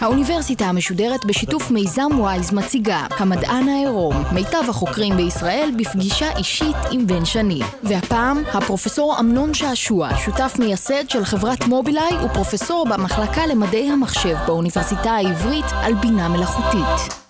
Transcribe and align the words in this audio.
האוניברסיטה 0.00 0.64
המשודרת 0.64 1.24
בשיתוף 1.24 1.70
מיזם 1.70 2.10
וויז 2.18 2.52
מציגה 2.52 3.06
המדען 3.18 3.68
העירום, 3.68 4.14
מיטב 4.32 4.62
החוקרים 4.68 5.16
בישראל 5.16 5.70
בפגישה 5.78 6.36
אישית 6.36 6.76
עם 6.90 7.06
בן 7.06 7.24
שני. 7.24 7.60
והפעם, 7.82 8.42
הפרופסור 8.52 9.20
אמנון 9.20 9.54
שעשוע, 9.54 10.08
שותף 10.16 10.56
מייסד 10.58 11.10
של 11.10 11.24
חברת 11.24 11.66
מובילאיי 11.66 12.24
ופרופסור 12.24 12.86
במחלקה 12.90 13.46
למדעי 13.46 13.90
המחשב 13.90 14.36
באוניברסיטה 14.46 15.10
העברית 15.10 15.66
על 15.72 15.94
בינה 15.94 16.28
מלאכותית. 16.28 17.20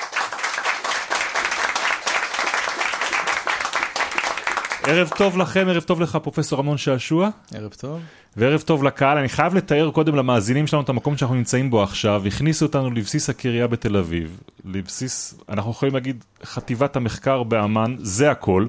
ערב 4.87 5.11
טוב 5.19 5.39
לכם, 5.39 5.67
ערב 5.69 5.83
טוב 5.83 6.01
לך 6.01 6.19
פרופסור 6.23 6.61
אמנון 6.61 6.79
שעשוע. 6.79 7.29
ערב 7.55 7.73
טוב. 7.73 8.01
וערב 8.37 8.61
טוב 8.61 8.85
לקהל, 8.85 9.19
אני 9.19 9.29
חייב 9.29 9.55
לתאר 9.55 9.91
קודם 9.91 10.15
למאזינים 10.15 10.67
שלנו 10.67 10.83
את 10.83 10.89
המקום 10.89 11.17
שאנחנו 11.17 11.37
נמצאים 11.37 11.71
בו 11.71 11.83
עכשיו. 11.83 12.23
הכניסו 12.27 12.67
אותנו 12.67 12.91
לבסיס 12.91 13.31
הקריה 13.31 13.67
בתל 13.67 13.97
אביב, 13.97 14.41
לבסיס, 14.65 15.35
אנחנו 15.49 15.71
יכולים 15.71 15.95
להגיד, 15.95 16.25
חטיבת 16.45 16.97
המחקר 16.97 17.43
באמ"ן, 17.43 17.97
זה 17.99 18.31
הכל. 18.31 18.67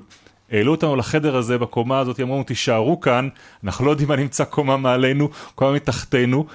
העלו 0.51 0.71
אותנו 0.71 0.95
לחדר 0.95 1.35
הזה 1.35 1.57
בקומה 1.57 1.99
הזאת, 1.99 2.19
אמרו 2.19 2.43
תישארו 2.43 2.99
כאן, 2.99 3.29
אנחנו 3.63 3.85
לא 3.85 3.91
יודעים 3.91 4.09
מה 4.09 4.15
נמצא 4.15 4.43
קומה 4.43 4.77
מעלינו, 4.77 5.29
קומה 5.55 5.71
מתחתנו. 5.71 6.45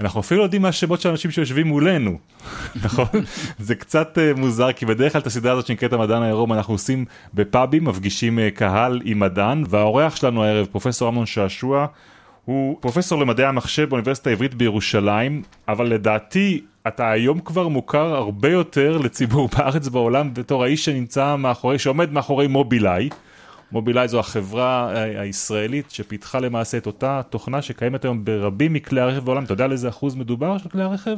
אנחנו 0.00 0.20
אפילו 0.20 0.38
לא 0.38 0.44
יודעים 0.44 0.62
מה 0.62 0.68
השמות 0.68 1.00
של 1.00 1.08
האנשים 1.08 1.30
שיושבים 1.30 1.66
מולנו, 1.66 2.18
נכון? 2.84 3.06
זה 3.58 3.74
קצת 3.74 4.18
uh, 4.18 4.40
מוזר, 4.40 4.72
כי 4.72 4.86
בדרך 4.86 5.12
כלל 5.12 5.20
את 5.20 5.26
הסדרה 5.26 5.52
הזאת 5.52 5.66
שנקראת 5.66 5.92
המדען 5.92 6.22
העירום 6.22 6.52
אנחנו 6.52 6.74
עושים 6.74 7.04
בפאבים, 7.34 7.84
מפגישים 7.84 8.38
uh, 8.38 8.58
קהל 8.58 9.00
עם 9.04 9.18
מדען, 9.18 9.64
והאורח 9.68 10.16
שלנו 10.16 10.44
הערב, 10.44 10.66
פרופסור 10.66 11.08
אמנון 11.08 11.26
שעשוע, 11.26 11.86
הוא 12.48 12.76
פרופסור 12.80 13.20
למדעי 13.20 13.46
המחשב 13.46 13.88
באוניברסיטה 13.88 14.30
העברית 14.30 14.54
בירושלים, 14.54 15.42
אבל 15.68 15.86
לדעתי 15.86 16.60
אתה 16.88 17.10
היום 17.10 17.40
כבר 17.40 17.68
מוכר 17.68 18.14
הרבה 18.14 18.50
יותר 18.50 18.98
לציבור 18.98 19.48
בארץ 19.56 19.86
ובעולם 19.86 20.34
בתור 20.34 20.64
האיש 20.64 20.84
שנמצא 20.84 21.36
מאחורי, 21.36 21.78
שעומד 21.78 22.12
מאחורי 22.12 22.46
מובילאיי. 22.46 23.08
מובילאיי 23.72 24.08
זו 24.08 24.20
החברה 24.20 24.90
הישראלית 25.20 25.90
שפיתחה 25.90 26.40
למעשה 26.40 26.78
את 26.78 26.86
אותה 26.86 27.20
תוכנה 27.30 27.62
שקיימת 27.62 28.04
היום 28.04 28.24
ברבים 28.24 28.72
מכלי 28.72 29.00
הרכב 29.00 29.24
בעולם. 29.24 29.44
אתה 29.44 29.52
יודע 29.52 29.64
על 29.64 29.72
איזה 29.72 29.88
אחוז 29.88 30.14
מדובר 30.14 30.58
של 30.58 30.68
כלי 30.68 30.82
הרכב? 30.82 31.16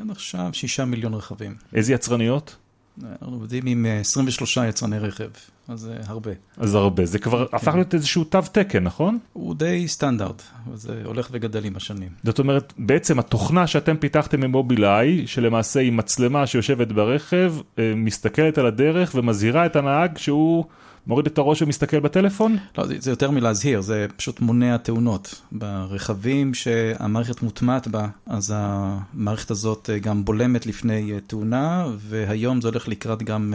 עד 0.00 0.10
עכשיו 0.10 0.48
שישה 0.52 0.84
מיליון 0.84 1.14
רכבים. 1.14 1.54
איזה 1.74 1.92
יצרניות? 1.92 2.56
אנחנו 3.22 3.34
עובדים 3.34 3.66
עם 3.66 3.86
23 4.00 4.58
יצרני 4.68 4.98
רכב, 4.98 5.28
אז 5.68 5.80
זה 5.80 5.96
הרבה. 6.06 6.30
אז 6.56 6.74
הרבה. 6.74 7.06
זה 7.06 7.18
כבר 7.18 7.46
כן. 7.46 7.56
הפך 7.56 7.74
להיות 7.74 7.94
איזשהו 7.94 8.24
תו 8.24 8.40
תקן, 8.52 8.82
נכון? 8.84 9.18
הוא 9.32 9.54
די 9.54 9.88
סטנדרט, 9.88 10.42
זה 10.74 11.02
הולך 11.04 11.28
וגדל 11.32 11.64
עם 11.64 11.76
השנים. 11.76 12.08
זאת 12.24 12.38
אומרת, 12.38 12.72
בעצם 12.78 13.18
התוכנה 13.18 13.66
שאתם 13.66 13.96
פיתחתם 13.96 14.40
ממובילאיי, 14.40 15.26
שלמעשה 15.26 15.80
היא 15.80 15.92
מצלמה 15.92 16.46
שיושבת 16.46 16.92
ברכב, 16.92 17.54
מסתכלת 17.96 18.58
על 18.58 18.66
הדרך 18.66 19.14
ומזהירה 19.14 19.66
את 19.66 19.76
הנהג 19.76 20.18
שהוא... 20.18 20.64
מוריד 21.06 21.26
את 21.26 21.38
הראש 21.38 21.62
ומסתכל 21.62 22.00
בטלפון? 22.00 22.56
לא, 22.78 22.86
זה, 22.86 22.94
זה 22.98 23.10
יותר 23.10 23.30
מלהזהיר, 23.30 23.80
זה 23.80 24.06
פשוט 24.16 24.40
מונע 24.40 24.76
תאונות. 24.76 25.40
ברכבים 25.52 26.54
שהמערכת 26.54 27.42
מוטמעת 27.42 27.88
בה, 27.88 28.08
אז 28.26 28.54
המערכת 28.56 29.50
הזאת 29.50 29.90
גם 30.02 30.24
בולמת 30.24 30.66
לפני 30.66 31.12
תאונה, 31.26 31.86
והיום 31.98 32.60
זה 32.60 32.68
הולך 32.68 32.88
לקראת 32.88 33.22
גם... 33.22 33.54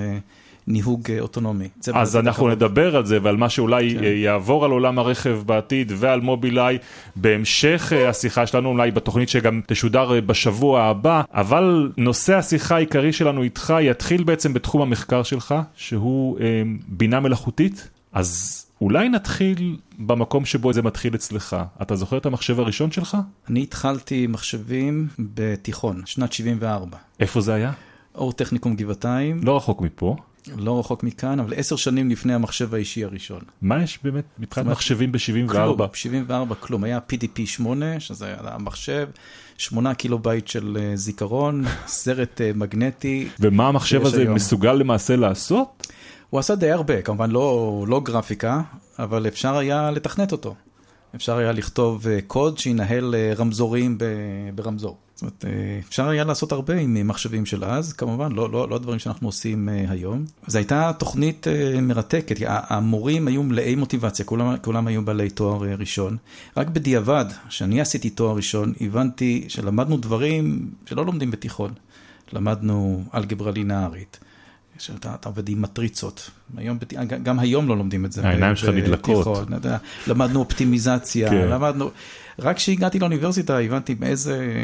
ניהוג 0.67 1.11
אוטונומי. 1.19 1.69
אז 1.93 2.17
אנחנו 2.17 2.47
נדבר 2.47 2.95
על 2.95 3.05
זה 3.05 3.19
ועל 3.21 3.37
מה 3.37 3.49
שאולי 3.49 3.95
כן. 3.99 4.03
יעבור 4.03 4.65
על 4.65 4.71
עולם 4.71 4.99
הרכב 4.99 5.41
בעתיד 5.45 5.91
ועל 5.95 6.21
מובילאיי 6.21 6.77
בהמשך 7.15 7.93
השיחה 8.09 8.47
שלנו, 8.47 8.69
אולי 8.69 8.91
בתוכנית 8.91 9.29
שגם 9.29 9.61
תשודר 9.67 10.21
בשבוע 10.21 10.83
הבא, 10.83 11.21
אבל 11.33 11.91
נושא 11.97 12.35
השיחה 12.35 12.75
העיקרי 12.75 13.13
שלנו 13.13 13.43
איתך 13.43 13.73
יתחיל 13.81 14.23
בעצם 14.23 14.53
בתחום 14.53 14.81
המחקר 14.81 15.23
שלך, 15.23 15.55
שהוא 15.75 16.39
אה, 16.39 16.45
בינה 16.87 17.19
מלאכותית. 17.19 17.89
אז 18.13 18.61
אולי 18.81 19.09
נתחיל 19.09 19.77
במקום 19.99 20.45
שבו 20.45 20.73
זה 20.73 20.81
מתחיל 20.81 21.15
אצלך. 21.15 21.57
אתה 21.81 21.95
זוכר 21.95 22.17
את 22.17 22.25
המחשב 22.25 22.59
הראשון 22.59 22.91
שלך? 22.91 23.17
אני 23.49 23.63
התחלתי 23.63 24.27
מחשבים 24.27 25.07
בתיכון, 25.19 26.01
שנת 26.05 26.33
74. 26.33 26.97
איפה 27.19 27.41
זה 27.41 27.53
היה? 27.53 27.71
אורט 28.15 28.33
טכניקום 28.33 28.75
גבעתיים. 28.75 29.39
לא 29.43 29.57
רחוק 29.57 29.81
מפה. 29.81 30.15
לא 30.57 30.79
רחוק 30.79 31.03
מכאן, 31.03 31.39
אבל 31.39 31.53
עשר 31.53 31.75
שנים 31.75 32.09
לפני 32.09 32.33
המחשב 32.33 32.73
האישי 32.73 33.03
הראשון. 33.03 33.39
מה 33.61 33.83
יש 33.83 33.99
באמת 34.03 34.25
מבחינת 34.39 34.67
מחשבים 34.67 35.11
ב-74? 35.11 35.51
כלום, 35.51 35.77
ב-74 35.77 36.55
כלום. 36.59 36.83
היה 36.83 36.99
PDP 37.11 37.45
8, 37.45 37.99
שזה 37.99 38.25
היה 38.25 38.37
המחשב, 38.41 39.07
8 39.57 39.93
קילו 39.93 40.19
בייט 40.19 40.47
של 40.47 40.77
זיכרון, 40.95 41.63
סרט 41.87 42.41
מגנטי. 42.55 43.27
ומה 43.39 43.67
המחשב 43.67 44.05
הזה 44.05 44.21
היום. 44.21 44.35
מסוגל 44.35 44.73
למעשה 44.73 45.15
לעשות? 45.15 45.87
הוא 46.29 46.39
עשה 46.39 46.55
די 46.55 46.71
הרבה, 46.71 47.01
כמובן 47.01 47.31
לא, 47.31 47.85
לא 47.87 47.99
גרפיקה, 47.99 48.61
אבל 48.99 49.27
אפשר 49.27 49.57
היה 49.57 49.91
לתכנת 49.91 50.31
אותו. 50.31 50.55
אפשר 51.15 51.37
היה 51.37 51.51
לכתוב 51.51 52.05
קוד 52.27 52.57
שינהל 52.57 53.15
רמזורים 53.37 53.97
ברמזור. 54.55 54.97
זאת 55.15 55.21
אומרת, 55.21 55.45
אפשר 55.87 56.07
היה 56.07 56.23
לעשות 56.23 56.51
הרבה 56.51 56.77
עם 56.77 57.07
מחשבים 57.07 57.45
של 57.45 57.65
אז, 57.65 57.93
כמובן, 57.93 58.31
לא, 58.31 58.51
לא, 58.51 58.69
לא 58.69 58.77
דברים 58.77 58.99
שאנחנו 58.99 59.27
עושים 59.27 59.69
היום. 59.69 60.25
זו 60.47 60.57
הייתה 60.57 60.91
תוכנית 60.99 61.47
מרתקת, 61.81 62.35
המורים 62.47 63.27
היו 63.27 63.43
מלאי 63.43 63.75
מוטיבציה, 63.75 64.25
כולם, 64.25 64.55
כולם 64.61 64.87
היו 64.87 65.05
בעלי 65.05 65.29
תואר 65.29 65.63
ראשון. 65.77 66.17
רק 66.57 66.67
בדיעבד, 66.67 67.25
כשאני 67.47 67.81
עשיתי 67.81 68.09
תואר 68.09 68.35
ראשון, 68.35 68.73
הבנתי 68.81 69.45
שלמדנו 69.47 69.97
דברים 69.97 70.71
שלא 70.85 71.05
לומדים 71.05 71.31
בתיכון. 71.31 71.73
למדנו 72.33 73.03
אלגברה 73.15 73.51
לינארית. 73.51 74.19
שאתה 74.77 75.15
עובד 75.25 75.49
עם 75.49 75.61
מטריצות, 75.61 76.29
היום, 76.57 76.77
גם 77.23 77.39
היום 77.39 77.67
לא 77.67 77.77
לומדים 77.77 78.05
את 78.05 78.11
זה. 78.11 78.27
העיניים 78.27 78.55
שלך 78.55 78.69
נדלקות. 78.69 79.27
למדנו 80.07 80.39
אופטימיזציה, 80.39 81.29
כן. 81.29 81.47
למדנו, 81.47 81.89
רק 82.39 82.55
כשהגעתי 82.55 82.99
לאוניברסיטה 82.99 83.59
הבנתי 83.59 83.95
באיזה 83.95 84.55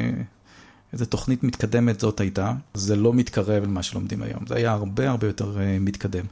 איזה 0.94 1.06
תוכנית 1.06 1.44
מתקדמת 1.44 2.00
זאת 2.00 2.20
הייתה, 2.20 2.54
זה 2.74 2.96
לא 2.96 3.14
מתקרב 3.14 3.64
למה 3.64 3.84
שלומדים 3.84 4.22
היום, 4.22 4.40
זה 4.48 4.56
היה 4.56 4.72
הרבה 4.72 5.10
הרבה 5.10 5.28
יותר 5.28 5.58
מתקדם. 5.80 6.26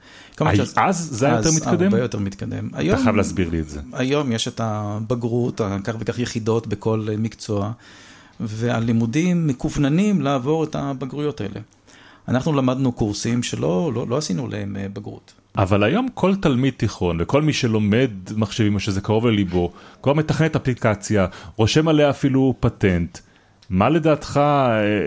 אז 0.75 1.09
זה 1.11 1.25
היה 1.25 1.37
יותר 1.37 1.51
מתקדם? 1.55 1.83
הרבה 1.83 1.99
יותר 1.99 2.19
מתקדם. 2.19 2.69
אתה 2.69 3.03
חייב 3.03 3.15
להסביר 3.15 3.49
לי 3.49 3.59
את 3.59 3.69
זה. 3.69 3.79
היום 3.93 4.31
יש 4.31 4.47
את 4.47 4.61
הבגרות, 4.63 5.61
כך 5.83 5.95
וכך 5.99 6.19
יחידות 6.19 6.67
בכל 6.67 7.07
מקצוע, 7.17 7.71
והלימודים 8.39 9.47
מקווננים 9.47 10.21
לעבור 10.21 10.63
את 10.63 10.75
הבגרויות 10.75 11.41
האלה. 11.41 11.59
אנחנו 12.29 12.53
למדנו 12.53 12.91
קורסים 12.91 13.43
שלא 13.43 13.91
לא, 13.95 14.07
לא 14.07 14.17
עשינו 14.17 14.47
להם 14.47 14.77
בגרות. 14.93 15.33
אבל 15.57 15.83
היום 15.83 16.07
כל 16.13 16.35
תלמיד 16.35 16.73
תיכון 16.77 17.17
וכל 17.21 17.41
מי 17.41 17.53
שלומד 17.53 18.11
מחשבים 18.35 18.75
או 18.75 18.79
שזה 18.79 19.01
קרוב 19.01 19.27
לליבו, 19.27 19.71
כבר 20.03 20.13
מתכנת 20.13 20.55
אפליקציה, 20.55 21.27
רושם 21.55 21.87
עליה 21.87 22.09
אפילו 22.09 22.53
פטנט. 22.59 23.17
מה 23.69 23.89
לדעתך, 23.89 24.39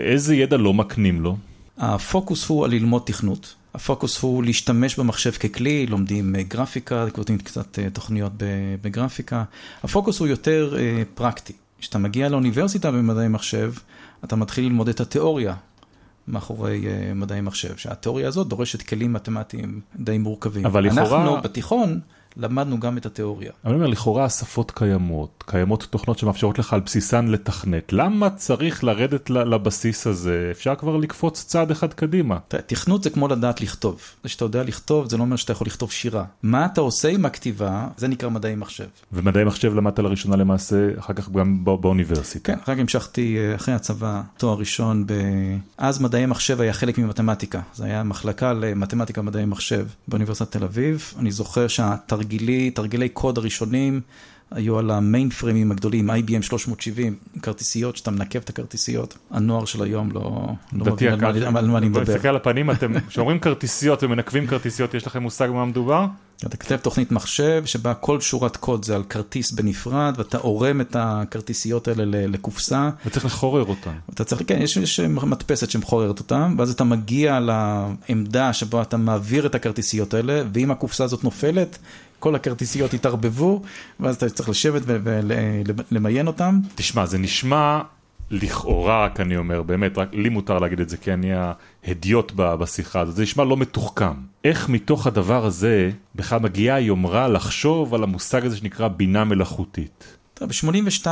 איזה 0.03 0.35
ידע 0.35 0.57
לא 0.57 0.73
מקנים 0.73 1.21
לו? 1.21 1.37
הפוקוס 1.77 2.47
הוא 2.47 2.65
על 2.65 2.71
ללמוד 2.71 3.01
תכנות. 3.05 3.55
הפוקוס 3.73 4.21
הוא 4.21 4.43
להשתמש 4.43 4.99
במחשב 4.99 5.31
ככלי, 5.31 5.85
לומדים 5.85 6.35
גרפיקה, 6.47 7.05
כותבים 7.11 7.37
קצת 7.37 7.79
תוכניות 7.93 8.31
בגרפיקה. 8.81 9.43
הפוקוס 9.83 10.19
הוא 10.19 10.27
יותר 10.27 10.75
פרקטי. 11.15 11.53
כשאתה 11.79 11.97
מגיע 11.97 12.29
לאוניברסיטה 12.29 12.91
במדעי 12.91 13.27
מחשב, 13.27 13.73
אתה 14.23 14.35
מתחיל 14.35 14.63
ללמוד 14.63 14.89
את 14.89 14.99
התיאוריה 14.99 15.53
מאחורי 16.27 16.85
מדעי 17.15 17.41
מחשב, 17.41 17.77
שהתיאוריה 17.77 18.27
הזאת 18.27 18.47
דורשת 18.47 18.81
כלים 18.81 19.13
מתמטיים 19.13 19.81
די 19.95 20.17
מורכבים. 20.17 20.65
אבל 20.65 20.83
לכאורה... 20.85 21.21
אנחנו 21.23 21.41
בתיכון 21.41 21.99
למדנו 22.37 22.79
גם 22.79 22.97
את 22.97 23.05
התיאוריה. 23.05 23.51
אני 23.65 23.73
אומר, 23.73 23.87
לכאורה 23.87 24.25
השפות 24.25 24.71
קיימות, 24.71 25.43
קיימות 25.47 25.87
תוכנות 25.89 26.19
שמאפשרות 26.19 26.59
לך 26.59 26.73
על 26.73 26.79
בסיסן 26.79 27.27
לתכנת. 27.27 27.93
למה 27.93 28.29
צריך 28.29 28.83
לרדת 28.83 29.29
לבסיס 29.29 30.07
הזה? 30.07 30.47
אפשר 30.51 30.75
כבר 30.75 30.97
לקפוץ 30.97 31.43
צעד 31.43 31.71
אחד 31.71 31.93
קדימה. 31.93 32.37
תכנות 32.47 33.03
זה 33.03 33.09
כמו 33.09 33.27
לדעת 33.27 33.61
לכתוב. 33.61 34.01
זה 34.23 34.29
שאתה 34.29 34.45
יודע 34.45 34.63
לכתוב, 34.63 35.09
זה 35.09 35.17
לא 35.17 35.23
אומר 35.23 35.35
שאתה 35.35 35.51
יכול 35.51 35.67
לכתוב 35.67 35.91
שירה. 35.91 36.25
מה 36.43 36.65
אתה 36.65 36.81
עושה 36.81 37.09
עם 37.09 37.25
הכתיבה, 37.25 37.87
זה 37.97 38.07
נקרא 38.07 38.29
מדעי 38.29 38.55
מחשב. 38.55 38.85
ומדעי 39.13 39.43
מחשב 39.43 39.75
למדת 39.75 39.99
לראשונה 39.99 40.35
למעשה, 40.35 40.89
אחר 40.99 41.13
כך 41.13 41.29
גם 41.29 41.65
באוניברסיטה. 41.65 42.53
כן, 42.53 42.59
אחר 42.63 42.73
כך 42.73 42.79
המשכתי 42.79 43.37
אחרי 43.55 43.73
הצבא, 43.73 44.21
תואר 44.37 44.57
ראשון 44.57 45.07
ב... 45.07 45.13
אז 45.77 46.01
מדעי 46.01 46.25
מחשב 46.25 46.61
היה 46.61 46.73
חלק 46.73 46.97
ממתמטיקה. 46.97 47.61
זה 47.73 47.85
היה 47.85 48.03
מחלקה 48.03 48.53
למתמטיקה 48.53 49.21
ומדעי 49.21 49.45
מחשב 49.45 49.85
באוניברסיטת 50.07 50.51
תל 50.51 50.63
אביב. 50.63 51.13
אני 51.19 51.31
זוכר 51.31 51.67
שהתרגילי, 52.23 52.71
תרגילי 52.71 53.09
קוד 53.09 53.37
הראשונים 53.37 54.01
היו 54.51 54.79
על 54.79 54.91
המיין 54.91 55.29
פרימים 55.29 55.71
הגדולים, 55.71 56.09
IBM 56.09 56.41
370, 56.41 57.15
כרטיסיות, 57.41 57.97
שאתה 57.97 58.11
מנקב 58.11 58.39
את 58.39 58.49
הכרטיסיות. 58.49 59.17
הנוער 59.31 59.65
של 59.65 59.83
היום 59.83 60.11
לא, 60.11 60.47
לא 60.73 60.93
מבין 60.93 61.13
על 61.13 61.51
מה, 61.51 61.59
על 61.59 61.67
מה 61.67 61.77
אני 61.77 61.89
מדבר. 61.89 62.01
מסתכל 62.01 62.27
על 62.27 62.35
הפנים, 62.35 62.71
אתם, 62.71 62.99
כשאומרים 63.07 63.39
כרטיסיות 63.39 64.03
ומנקבים 64.03 64.47
כרטיסיות, 64.47 64.93
יש 64.93 65.07
לכם 65.07 65.21
מושג 65.23 65.49
במה 65.49 65.65
מדובר? 65.65 66.05
אתה 66.45 66.57
כותב 66.57 66.75
תוכנית 66.75 67.11
מחשב 67.11 67.65
שבה 67.65 67.93
כל 67.93 68.21
שורת 68.21 68.57
קוד 68.57 68.85
זה 68.85 68.95
על 68.95 69.03
כרטיס 69.03 69.51
בנפרד, 69.51 70.13
ואתה 70.17 70.37
עורם 70.37 70.81
את 70.81 70.95
הכרטיסיות 70.99 71.87
האלה 71.87 72.27
לקופסה. 72.27 72.89
וצריך 73.05 73.25
לחורר 73.25 73.63
אותן. 73.63 73.91
אתה 74.13 74.23
צריך, 74.23 74.41
כן, 74.47 74.61
יש, 74.61 74.77
יש 74.77 74.99
מדפסת 74.99 75.69
שמחוררת 75.69 76.19
אותם, 76.19 76.55
ואז 76.57 76.71
אתה 76.71 76.83
מגיע 76.83 77.39
לעמדה 77.39 78.53
שבו 78.53 78.81
אתה 78.81 78.97
מעביר 78.97 79.45
את 79.45 79.55
הכרטיסיות 79.55 80.13
האלה, 80.13 80.43
ואם 80.53 80.71
הקופסה 80.71 81.03
הזאת 81.03 81.23
נופלת, 81.23 81.77
כל 82.23 82.35
הכרטיסיות 82.35 82.93
יתערבבו, 82.93 83.61
ואז 83.99 84.15
אתה 84.15 84.29
צריך 84.29 84.49
לשבת 84.49 84.81
ולמיין 84.85 86.27
אותם. 86.27 86.59
תשמע, 86.75 87.05
זה 87.05 87.17
נשמע 87.17 87.81
לכאורה, 88.31 89.05
רק 89.05 89.19
אני 89.19 89.37
אומר, 89.37 89.61
באמת, 89.61 89.97
רק 89.97 90.09
לי 90.13 90.29
מותר 90.29 90.59
להגיד 90.59 90.79
את 90.79 90.89
זה, 90.89 90.97
כי 90.97 91.13
אני 91.13 91.31
ההדיוט 91.87 92.31
בשיחה 92.35 92.99
הזאת, 92.99 93.15
זה 93.15 93.23
נשמע 93.23 93.43
לא 93.43 93.57
מתוחכם. 93.57 94.13
איך 94.43 94.69
מתוך 94.69 95.07
הדבר 95.07 95.45
הזה 95.45 95.91
בכלל 96.15 96.39
מגיעה 96.39 96.77
היומרה 96.77 97.27
לחשוב 97.27 97.93
על 97.93 98.03
המושג 98.03 98.45
הזה 98.45 98.57
שנקרא 98.57 98.87
בינה 98.87 99.23
מלאכותית? 99.23 100.17
טוב, 100.33 100.49
ב-82 100.49 101.07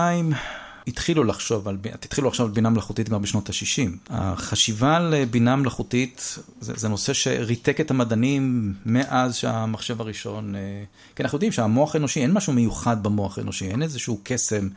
התחילו 0.87 1.23
לחשוב 1.23 1.67
על, 1.67 1.77
התחילו 1.93 2.27
לחשוב 2.27 2.45
על 2.47 2.53
בינה 2.53 2.69
מלאכותית 2.69 3.07
כבר 3.07 3.17
בשנות 3.17 3.49
ה-60. 3.49 3.89
החשיבה 4.09 4.95
על 4.95 5.25
בינה 5.31 5.55
מלאכותית 5.55 6.37
זה, 6.59 6.73
זה 6.75 6.89
נושא 6.89 7.13
שריתק 7.13 7.81
את 7.81 7.91
המדענים 7.91 8.73
מאז 8.85 9.35
שהמחשב 9.35 10.01
הראשון, 10.01 10.55
אה, 10.55 10.83
כי 11.15 11.23
אנחנו 11.23 11.35
יודעים 11.35 11.51
שהמוח 11.51 11.95
האנושי, 11.95 12.21
אין 12.21 12.31
משהו 12.31 12.53
מיוחד 12.53 13.03
במוח 13.03 13.37
האנושי, 13.37 13.67
אין 13.67 13.81
איזשהו 13.81 14.19
קסם, 14.23 14.67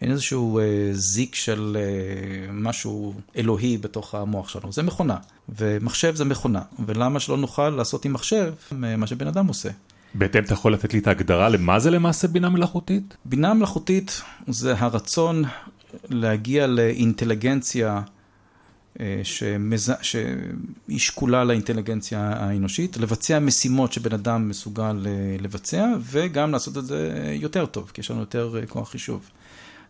אין 0.00 0.10
איזשהו 0.10 0.58
אה, 0.58 0.64
זיק 0.92 1.34
של 1.34 1.76
אה, 1.80 2.52
משהו 2.52 3.14
אלוהי 3.36 3.78
בתוך 3.78 4.14
המוח 4.14 4.48
שלנו, 4.48 4.72
זה 4.72 4.82
מכונה, 4.82 5.16
ומחשב 5.48 6.14
זה 6.14 6.24
מכונה, 6.24 6.62
ולמה 6.86 7.20
שלא 7.20 7.36
נוכל 7.36 7.70
לעשות 7.70 8.04
עם 8.04 8.12
מחשב 8.12 8.52
אה, 8.84 8.96
מה 8.96 9.06
שבן 9.06 9.26
אדם 9.26 9.46
עושה? 9.46 9.68
בהתאם 10.14 10.44
אתה 10.44 10.52
יכול 10.52 10.72
לתת 10.72 10.92
לי 10.92 10.98
את 10.98 11.06
ההגדרה 11.06 11.48
למה 11.48 11.78
זה 11.78 11.90
למעשה 11.90 12.28
בינה 12.28 12.48
מלאכותית? 12.48 13.16
בינה 13.24 13.54
מלאכותית 13.54 14.22
זה 14.48 14.74
הרצון 14.78 15.44
להגיע 16.10 16.66
לאינטליגנציה 16.66 18.02
אה, 19.00 19.20
שמז... 19.22 19.92
שהיא 20.02 20.98
שקולה 20.98 21.44
לאינטליגנציה 21.44 22.32
האנושית, 22.36 22.96
לבצע 22.96 23.38
משימות 23.38 23.92
שבן 23.92 24.12
אדם 24.12 24.48
מסוגל 24.48 25.06
אה, 25.06 25.36
לבצע, 25.40 25.86
וגם 26.00 26.52
לעשות 26.52 26.78
את 26.78 26.86
זה 26.86 27.12
יותר 27.34 27.66
טוב, 27.66 27.90
כי 27.94 28.00
יש 28.00 28.10
לנו 28.10 28.20
יותר 28.20 28.58
אה, 28.60 28.66
כוח 28.66 28.90
חישוב. 28.90 29.30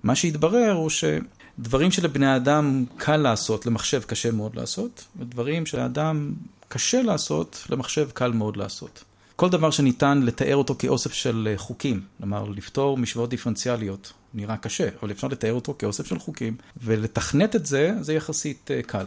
מה 0.02 0.14
שהתברר 0.14 0.72
הוא 0.72 0.90
שדברים 0.90 1.90
שלבני 1.90 2.26
האדם 2.26 2.84
קל 2.96 3.16
לעשות, 3.16 3.66
למחשב 3.66 4.02
קשה 4.02 4.30
מאוד 4.30 4.56
לעשות, 4.56 5.04
ודברים 5.16 5.66
שלאדם 5.66 6.32
קשה 6.68 7.02
לעשות, 7.02 7.66
למחשב 7.70 8.08
קל 8.14 8.32
מאוד 8.32 8.56
לעשות. 8.56 9.04
כל 9.36 9.48
דבר 9.48 9.70
שניתן 9.70 10.22
לתאר 10.22 10.56
אותו 10.56 10.74
כאוסף 10.78 11.12
של 11.12 11.48
אה, 11.50 11.58
חוקים, 11.58 12.00
כלומר 12.18 12.44
לפתור 12.44 12.98
משוואות 12.98 13.30
דיפרנציאליות, 13.30 14.12
נראה 14.34 14.56
קשה, 14.56 14.88
אבל 15.02 15.10
אפשר 15.10 15.26
לתאר 15.26 15.52
אותו 15.52 15.74
כאוסף 15.78 16.06
של 16.06 16.18
חוקים, 16.18 16.56
ולתכנת 16.82 17.56
את 17.56 17.66
זה, 17.66 17.92
זה 18.00 18.14
יחסית 18.14 18.70
אה, 18.70 18.82
קל. 18.82 19.06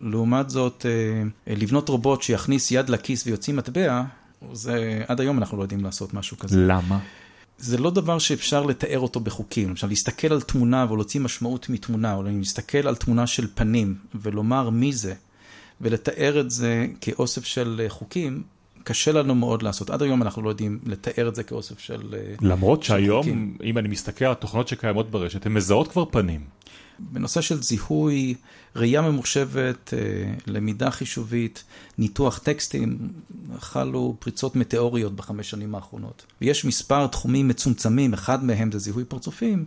לעומת 0.00 0.50
זאת, 0.50 0.86
אה, 1.46 1.54
לבנות 1.54 1.88
רובוט 1.88 2.22
שיכניס 2.22 2.70
יד 2.70 2.88
לכיס 2.88 3.26
ויוציא 3.26 3.54
מטבע, 3.54 4.02
זה, 4.52 5.04
עד 5.08 5.20
היום 5.20 5.38
אנחנו 5.38 5.56
לא 5.56 5.62
יודעים 5.62 5.84
לעשות 5.84 6.14
משהו 6.14 6.38
כזה. 6.38 6.56
למה? 6.58 6.98
זה 7.58 7.78
לא 7.78 7.90
דבר 7.90 8.18
שאפשר 8.18 8.62
לתאר 8.62 8.98
אותו 8.98 9.20
בחוקים. 9.20 9.68
למשל, 9.68 9.86
להסתכל 9.86 10.32
על 10.32 10.40
תמונה 10.40 10.86
ולהוציא 10.90 11.20
משמעות 11.20 11.68
מתמונה, 11.68 12.14
או 12.14 12.22
להסתכל 12.22 12.88
על 12.88 12.96
תמונה 12.96 13.26
של 13.26 13.46
פנים 13.54 13.94
ולומר 14.14 14.70
מי 14.70 14.92
זה, 14.92 15.14
ולתאר 15.80 16.40
את 16.40 16.50
זה 16.50 16.86
כאוסף 17.00 17.44
של 17.44 17.86
חוקים, 17.88 18.42
קשה 18.84 19.12
לנו 19.12 19.34
מאוד 19.34 19.62
לעשות. 19.62 19.90
עד 19.90 20.02
היום 20.02 20.22
אנחנו 20.22 20.42
לא 20.42 20.48
יודעים 20.48 20.78
לתאר 20.86 21.28
את 21.28 21.34
זה 21.34 21.42
כאוסף 21.42 21.78
של... 21.78 22.14
אה, 22.14 22.34
למרות 22.40 22.82
של 22.82 22.88
שהיום, 22.88 23.22
חוקים. 23.22 23.56
אם 23.64 23.78
אני 23.78 23.88
מסתכל 23.88 24.24
על 24.24 24.32
התוכנות 24.32 24.68
שקיימות 24.68 25.10
ברשת, 25.10 25.46
הן 25.46 25.52
מזהות 25.52 25.88
כבר 25.88 26.04
פנים. 26.04 26.40
בנושא 26.98 27.40
של 27.40 27.62
זיהוי, 27.62 28.34
ראייה 28.76 29.02
ממוחשבת, 29.02 29.94
אה, 29.94 29.98
למידה 30.46 30.90
חישובית, 30.90 31.64
ניתוח 31.98 32.38
טקסטים, 32.38 32.98
חלו 33.58 34.16
פריצות 34.18 34.56
מטאוריות 34.56 35.16
בחמש 35.16 35.50
שנים 35.50 35.74
האחרונות. 35.74 36.26
ויש 36.40 36.64
מספר 36.64 37.06
תחומים 37.06 37.48
מצומצמים, 37.48 38.14
אחד 38.14 38.44
מהם 38.44 38.72
זה 38.72 38.78
זיהוי 38.78 39.04
פרצופים, 39.04 39.64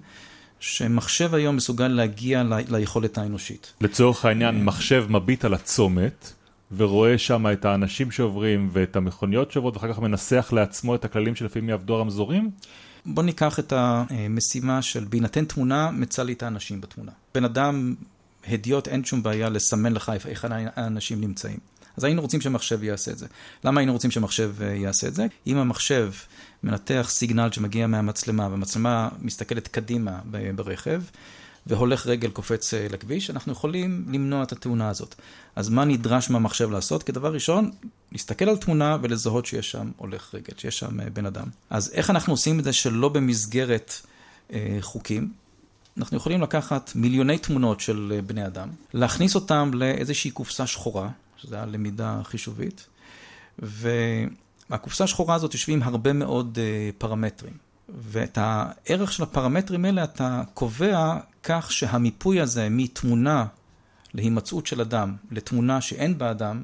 שמחשב 0.60 1.34
היום 1.34 1.56
מסוגל 1.56 1.88
להגיע 1.88 2.44
ל- 2.44 2.76
ליכולת 2.76 3.18
האנושית. 3.18 3.74
לצורך 3.82 4.26
העניין, 4.26 4.66
מחשב 4.66 5.06
מביט 5.10 5.46
על 5.46 5.54
הצומת, 5.54 6.34
ורואה 6.72 7.18
שם 7.18 7.46
את 7.54 7.66
האנשים 7.66 8.12
שעוברים 8.12 8.70
ואת 8.72 8.96
המכוניות 8.96 9.52
שעוברות, 9.52 9.76
ואחר 9.76 9.94
כך 9.94 10.00
מנסח 10.00 10.50
לעצמו 10.54 10.96
את 10.96 11.06
הכללים 11.06 11.36
שלפעמים 11.36 11.70
יעבדו 11.70 11.96
הרמזורים? 11.96 12.52
בוא 13.06 13.24
ניקח 13.24 13.60
את 13.60 13.74
המשימה 13.76 14.82
של 14.82 15.06
בהינתן 15.10 15.46
תמונה, 15.46 15.92
מצא 15.92 16.24
לי 16.24 16.34
את 16.34 16.44
האנשים 16.44 16.82
בתמונה. 16.82 17.12
בן 17.36 17.46
אדם, 17.46 17.96
הדיוט, 18.48 18.88
אין 18.88 19.04
שום 19.04 19.24
בעיה 19.24 19.50
לסמן 19.50 19.94
לך 19.94 20.12
איך 20.26 20.48
האנשים 20.76 21.22
נמצאים. 21.22 21.58
אז 21.98 22.04
היינו 22.04 22.22
רוצים 22.22 22.42
שמחשב 22.42 22.84
יעשה 22.84 23.12
את 23.12 23.18
זה. 23.18 23.28
למה 23.64 23.82
היינו 23.82 23.94
רוצים 23.94 24.12
שמחשב 24.12 24.52
אה, 24.62 24.68
יעשה 24.68 25.08
את 25.08 25.16
זה? 25.16 25.28
אם 25.48 25.58
המחשב 25.58 26.12
מנתח 26.64 27.08
סיגנל 27.10 27.50
שמגיע 27.52 27.88
מהמצלמה, 27.88 28.48
והמצלמה 28.48 29.10
מסתכלת 29.22 29.68
קדימה 29.68 30.20
ברכב, 30.56 31.02
והולך 31.68 32.08
רגל 32.08 32.30
קופץ 32.30 32.74
אה, 32.74 32.88
לכביש, 32.90 33.30
אנחנו 33.30 33.52
יכולים 33.52 34.06
למנוע 34.12 34.44
את 34.44 34.52
התאונה 34.52 34.90
הזאת. 34.90 35.16
אז 35.56 35.70
מה 35.70 35.86
נדרש 35.86 36.30
מהמחשב 36.30 36.72
לעשות? 36.72 37.04
כדבר 37.04 37.34
ראשון, 37.34 37.72
להסתכל 38.12 38.50
על 38.50 38.58
תמונה 38.58 38.98
ולזהות 39.02 39.46
שיש 39.46 39.72
שם 39.72 39.92
הולך 39.98 40.36
רגל, 40.36 40.54
שיש 40.58 40.80
שם 40.80 41.00
אה, 41.00 41.10
בן 41.10 41.26
אדם. 41.26 41.48
אז 41.70 41.92
איך 41.94 42.10
אנחנו 42.10 42.34
עושים 42.34 42.60
את 42.60 42.64
זה 42.64 42.74
שלא 42.74 43.10
במסגרת 43.10 43.94
אה, 44.54 44.78
חוקים? 44.82 45.32
אנחנו 45.98 46.18
יכולים 46.18 46.42
לקחת 46.42 46.92
מיליוני 46.96 47.38
תמונות 47.38 47.80
של 47.80 48.14
אה, 48.16 48.22
בני 48.22 48.46
אדם, 48.46 48.70
להכניס 48.94 49.36
אותם 49.36 49.72
לאיזושהי 49.74 50.32
קופסה 50.32 50.68
שחורה, 50.68 51.10
שזה 51.38 51.62
הלמידה 51.62 52.20
החישובית, 52.20 52.88
והקופסה 53.60 55.04
השחורה 55.04 55.36
הזאת 55.36 55.54
יושבים 55.54 55.84
הרבה 55.84 56.14
מאוד 56.14 56.60
אה, 56.62 56.90
פרמטרים. 56.98 57.54
ואת 57.90 58.38
הערך 58.42 59.12
של 59.12 59.24
הפרמטרים 59.24 59.86
האלה 59.86 60.04
אתה 60.04 60.42
קובע 60.54 61.18
כך 61.50 61.72
שהמיפוי 61.72 62.42
הזה 62.42 62.68
מתמונה 62.72 63.46
להימצאות 64.14 64.68
של 64.68 64.82
אדם 64.82 65.16
לתמונה 65.32 65.82
שאין 65.82 66.18
בה 66.18 66.32
אדם, 66.32 66.64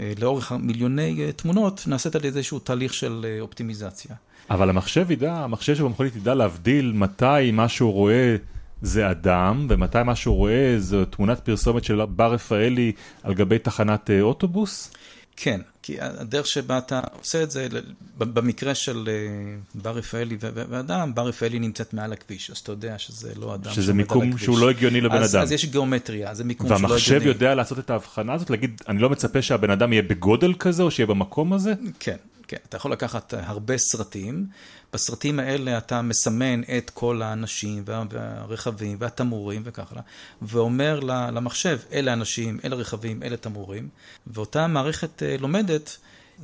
אה, 0.00 0.12
לאורך 0.20 0.52
מיליוני 0.52 1.16
אה, 1.20 1.32
תמונות, 1.32 1.84
נעשית 1.86 2.14
על 2.14 2.24
ידי 2.24 2.38
איזשהו 2.38 2.58
תהליך 2.58 2.94
של 2.94 3.26
אה, 3.28 3.40
אופטימיזציה. 3.40 4.16
אבל 4.50 4.70
המחשב 4.70 5.10
ידע, 5.10 5.34
המחשב 5.34 5.74
שבמכונית 5.74 6.16
ידע 6.16 6.34
להבדיל 6.34 6.92
מתי 6.92 7.50
מה 7.52 7.68
שהוא 7.68 7.92
רואה 7.92 8.36
זה 8.82 9.10
אדם, 9.10 9.66
ומתי 9.70 10.02
מה 10.04 10.16
שהוא 10.16 10.36
רואה 10.36 10.74
זו 10.78 11.04
תמונת 11.04 11.40
פרסומת 11.40 11.84
של 11.84 12.04
בר 12.04 12.32
רפאלי 12.32 12.92
על 13.22 13.34
גבי 13.34 13.58
תחנת 13.58 14.10
אוטובוס? 14.20 14.92
כן, 15.42 15.60
כי 15.82 15.96
הדרך 16.00 16.46
שבה 16.46 16.78
אתה 16.78 17.00
עושה 17.18 17.42
את 17.42 17.50
זה, 17.50 17.68
במקרה 18.18 18.74
של 18.74 19.08
אה, 19.08 19.56
בר 19.74 19.90
רפאלי 19.90 20.36
ואדם, 20.40 21.14
בר 21.14 21.26
רפאלי 21.26 21.58
נמצאת 21.58 21.94
מעל 21.94 22.12
הכביש, 22.12 22.50
אז 22.50 22.56
אתה 22.56 22.72
יודע 22.72 22.98
שזה 22.98 23.32
לא 23.36 23.54
אדם 23.54 23.72
שזה 23.72 23.94
מיקום. 23.94 24.38
שהוא 24.38 24.58
לא 24.58 24.70
הגיוני 24.70 25.00
לבן 25.00 25.16
אז, 25.16 25.34
אדם. 25.34 25.42
אז 25.42 25.52
יש 25.52 25.64
גיאומטריה, 25.66 26.34
זה 26.34 26.44
מיקום 26.44 26.66
שלא 26.66 26.74
הגיוני. 26.74 26.92
והמחשב 26.92 27.20
יודע 27.24 27.54
לעשות 27.54 27.78
את 27.78 27.90
ההבחנה 27.90 28.32
הזאת? 28.32 28.50
להגיד, 28.50 28.82
אני 28.88 28.98
לא 29.02 29.10
מצפה 29.10 29.42
שהבן 29.42 29.70
אדם 29.70 29.92
יהיה 29.92 30.02
בגודל 30.02 30.54
כזה, 30.58 30.82
או 30.82 30.90
שיהיה 30.90 31.06
במקום 31.06 31.52
הזה? 31.52 31.74
כן, 32.00 32.16
כן. 32.50 32.56
אתה 32.68 32.76
יכול 32.76 32.92
לקחת 32.92 33.34
הרבה 33.36 33.78
סרטים, 33.78 34.46
בסרטים 34.92 35.38
האלה 35.40 35.78
אתה 35.78 36.02
מסמן 36.02 36.62
את 36.78 36.90
כל 36.94 37.22
האנשים 37.22 37.82
וה- 37.86 38.04
והרכבים 38.10 38.96
והתמרורים 39.00 39.62
וכך 39.64 39.92
הלאה, 39.92 40.02
ואומר 40.42 41.00
למחשב, 41.00 41.78
אלה 41.92 42.12
אנשים, 42.12 42.60
אלה 42.64 42.76
רכבים, 42.76 43.22
אלה 43.22 43.36
תמרורים, 43.36 43.88
ואותה 44.26 44.66
מערכת 44.66 45.22
אה, 45.22 45.36
לומדת 45.40 45.96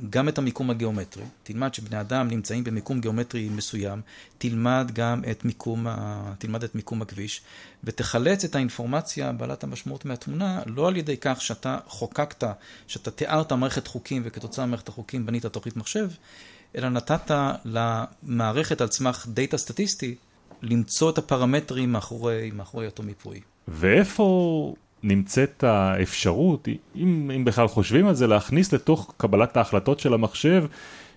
גם 0.09 0.29
את 0.29 0.37
המיקום 0.37 0.69
הגיאומטרי. 0.69 1.23
תלמד 1.43 1.73
שבני 1.73 2.01
אדם 2.01 2.27
נמצאים 2.27 2.63
במיקום 2.63 3.01
גיאומטרי 3.01 3.49
מסוים, 3.49 4.01
תלמד 4.37 4.91
גם 4.93 5.23
את 5.31 5.45
מיקום, 5.45 5.87
ה... 5.87 6.33
תלמד 6.37 6.63
את 6.63 6.75
מיקום 6.75 7.01
הכביש, 7.01 7.41
ותחלץ 7.83 8.43
את 8.43 8.55
האינפורמציה 8.55 9.31
בעלת 9.31 9.63
המשמעות 9.63 10.05
מהתמונה, 10.05 10.61
לא 10.65 10.87
על 10.87 10.97
ידי 10.97 11.17
כך 11.21 11.41
שאתה 11.41 11.77
חוקקת, 11.87 12.43
שאתה 12.87 13.11
תיארת 13.11 13.53
מערכת 13.53 13.87
חוקים 13.87 14.21
וכתוצאה 14.25 14.65
ממערכת 14.65 14.87
החוקים 14.87 15.25
בנית 15.25 15.45
תוכנית 15.45 15.77
מחשב, 15.77 16.09
אלא 16.75 16.89
נתת 16.89 17.31
למערכת 17.65 18.81
על 18.81 18.91
סמך 18.91 19.27
דאטה 19.29 19.57
סטטיסטי 19.57 20.15
למצוא 20.61 21.09
את 21.09 21.17
הפרמטרים 21.17 21.91
מאחורי, 21.91 22.51
מאחורי 22.53 22.85
אותו 22.85 23.03
מיפוי. 23.03 23.41
ואיפה 23.67 24.73
נמצאת 25.03 25.63
האפשרות, 25.63 26.67
אם, 26.95 27.31
אם 27.35 27.45
בכלל 27.45 27.67
חושבים 27.67 28.07
על 28.07 28.15
זה, 28.15 28.27
להכניס 28.27 28.73
לתוך 28.73 29.13
קבלת 29.17 29.57
ההחלטות 29.57 29.99
של 29.99 30.13
המחשב 30.13 30.65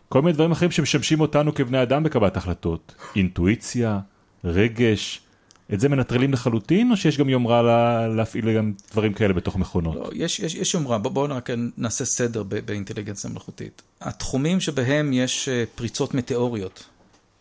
כל 0.09 0.23
מיני 0.23 0.33
דברים 0.33 0.53
אחרים 0.53 0.71
שמשמשים 0.71 1.21
אותנו 1.21 1.55
כבני 1.55 1.83
אדם 1.83 2.03
בקבלת 2.03 2.37
החלטות. 2.37 2.95
אינטואיציה, 3.17 3.99
רגש, 4.45 5.21
את 5.73 5.81
זה 5.81 5.89
מנטרלים 5.89 6.33
לחלוטין, 6.33 6.91
או 6.91 6.97
שיש 6.97 7.19
גם 7.19 7.29
יומרה 7.29 7.63
לה, 7.63 8.09
להפעיל 8.09 8.57
גם 8.57 8.73
דברים 8.93 9.13
כאלה 9.13 9.35
בתוך 9.35 9.57
מכונות? 9.57 9.95
לא, 9.97 10.11
יש, 10.15 10.41
יש, 10.41 10.55
יש 10.55 10.75
יומרה, 10.75 10.99
בואו 10.99 11.15
בוא 11.15 11.27
רק 11.31 11.51
נעשה 11.77 12.05
סדר 12.05 12.43
באינטליגנציה 12.43 13.31
מלאכותית. 13.31 13.83
התחומים 14.01 14.61
שבהם 14.61 15.13
יש 15.13 15.49
אה, 15.49 15.65
פריצות 15.75 16.15
מטאוריות, 16.15 16.85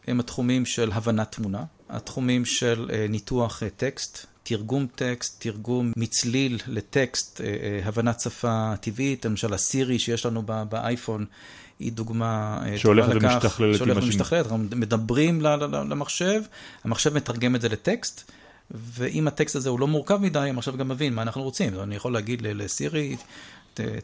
הם 0.07 0.19
התחומים 0.19 0.65
של 0.65 0.91
הבנת 0.93 1.31
תמונה, 1.31 1.63
התחומים 1.89 2.45
של 2.45 2.89
אה, 2.93 3.05
ניתוח 3.09 3.63
אה, 3.63 3.69
טקסט, 3.69 4.25
תרגום 4.49 4.87
טקסט, 4.95 5.41
תרגום 5.41 5.91
מצליל 5.95 6.59
לטקסט, 6.67 7.41
הבנת 7.83 8.19
שפה 8.19 8.73
טבעית, 8.81 9.25
למשל 9.25 9.53
הסירי 9.53 9.99
שיש 9.99 10.25
לנו 10.25 10.43
באייפון. 10.69 11.25
היא 11.79 11.91
דוגמה 11.91 12.61
שהולכת 12.77 13.09
ומשתכללת. 13.15 13.77
שהולכת 13.77 14.03
ומשתכללת, 14.03 14.45
אנחנו 14.45 14.57
מדברים 14.57 15.41
למחשב, 15.89 16.41
המחשב 16.83 17.13
מתרגם 17.13 17.55
את 17.55 17.61
זה 17.61 17.69
לטקסט, 17.69 18.31
ואם 18.71 19.27
הטקסט 19.27 19.55
הזה 19.55 19.69
הוא 19.69 19.79
לא 19.79 19.87
מורכב 19.87 20.17
מדי, 20.17 20.39
המחשב 20.39 20.77
גם 20.77 20.87
מבין 20.87 21.13
מה 21.13 21.21
אנחנו 21.21 21.43
רוצים. 21.43 21.79
אני 21.79 21.95
יכול 21.95 22.13
להגיד 22.13 22.41
לסירי, 22.41 23.15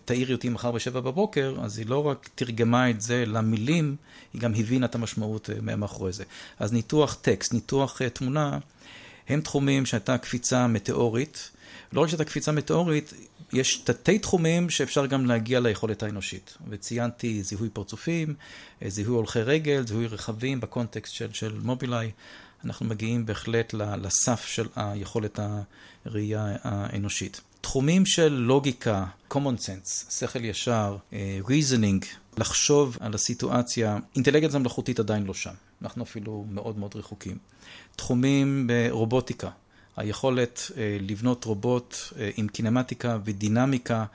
תעירי 0.06 0.34
אותי 0.34 0.50
מחר 0.50 0.72
בשבע 0.72 1.00
בבוקר, 1.00 1.56
אז 1.62 1.78
היא 1.78 1.86
לא 1.88 2.08
רק 2.08 2.30
תרגמה 2.36 2.90
את 2.90 3.02
זה 3.02 3.24
למילים, 3.28 3.96
היא 4.34 4.42
גם 4.42 4.54
הבינה 4.58 4.86
את 4.86 4.96
המשמעות 4.96 5.50
אה, 5.50 5.76
מאחורי 5.76 6.12
זה. 6.12 6.24
אז 6.60 6.74
ניתוח 6.74 7.18
טקסט, 7.22 7.54
ניתוח 7.54 8.02
אה, 8.02 8.10
תמונה, 8.10 8.58
הם 9.30 9.42
תחומים 9.42 9.86
שהייתה 9.86 10.18
קפיצה 10.18 10.68
מטאורית. 10.68 11.50
לא 11.94 12.02
רק 12.02 12.08
שהייתה 12.08 12.26
קפיצה 12.26 12.52
מטאורית, 12.52 13.14
יש 13.54 13.78
תתי 13.78 14.20
תחומים 14.20 14.70
שאפשר 14.70 15.06
גם 15.06 15.26
להגיע 15.26 15.60
ליכולת 15.60 16.04
האנושית. 16.04 16.58
וציינתי 16.70 17.44
זיהוי 17.44 17.70
פרצופים, 17.70 18.36
אה, 18.82 18.90
זיהוי 18.90 19.16
הולכי 19.16 19.42
רגל, 19.42 19.88
זיהוי 19.88 20.08
רכבים 20.08 20.60
בקונטקסט 20.60 21.14
של, 21.14 21.34
של 21.34 21.60
מובילאיי. 21.64 22.12
אנחנו 22.66 22.86
מגיעים 22.86 23.26
בהחלט 23.26 23.74
לסף 23.74 24.46
של 24.46 24.68
היכולת 24.76 25.40
הראייה 26.06 26.56
האנושית. 26.64 27.42
תחומים 27.62 28.06
של 28.06 28.34
לוגיקה, 28.34 29.06
common 29.34 29.58
sense, 29.60 30.12
שכל 30.12 30.46
ישר, 30.46 30.98
uh, 31.12 31.14
reasoning, 31.46 32.06
לחשוב 32.38 32.98
על 33.00 33.14
הסיטואציה, 33.14 33.98
אינטליגנציה 34.16 34.60
מלאכותית 34.60 35.00
עדיין 35.00 35.24
לא 35.24 35.34
שם. 35.34 35.54
אנחנו 35.82 36.04
אפילו 36.04 36.46
מאוד 36.50 36.78
מאוד 36.78 36.96
רחוקים. 36.96 37.38
תחומים 37.96 38.68
ברובוטיקה, 38.68 39.50
היכולת 39.98 40.62
uh, 40.70 40.78
לבנות 41.02 41.46
רובוט 41.46 41.96
uh, 42.10 42.16
עם 42.38 42.48
קינמטיקה 42.48 43.18
ודינמיקה 43.24 44.06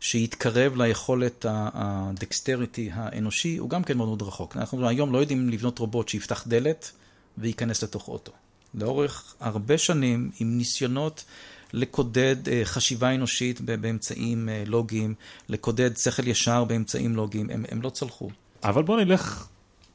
שיתקרב 0.00 0.76
ליכולת 0.76 1.46
הדקסטריטי 1.48 2.90
האנושי, 2.92 3.56
הוא 3.56 3.70
גם 3.70 3.84
כן 3.84 3.96
מאוד 3.96 4.08
מאוד 4.08 4.22
רחוק. 4.22 4.56
אנחנו 4.56 4.88
היום 4.88 5.12
לא 5.12 5.18
יודעים 5.18 5.48
לבנות 5.48 5.78
רובוט 5.78 6.08
שיפתח 6.08 6.44
דלת 6.46 6.90
וייכנס 7.38 7.82
לתוך 7.82 8.08
אוטו. 8.08 8.32
לאורך 8.74 9.34
הרבה 9.40 9.78
שנים, 9.78 10.30
עם 10.40 10.58
ניסיונות 10.58 11.24
לקודד 11.72 12.48
אה, 12.48 12.60
חשיבה 12.64 13.14
אנושית 13.14 13.60
באמצעים 13.60 14.48
אה, 14.48 14.62
לוגיים, 14.66 15.14
לקודד 15.48 15.96
שכל 15.96 16.28
ישר 16.28 16.64
באמצעים 16.64 17.16
לוגיים, 17.16 17.50
הם, 17.50 17.64
הם 17.70 17.82
לא 17.82 17.90
צלחו. 17.90 18.30
אבל 18.64 18.82
בוא 18.82 19.00
נלך 19.00 19.46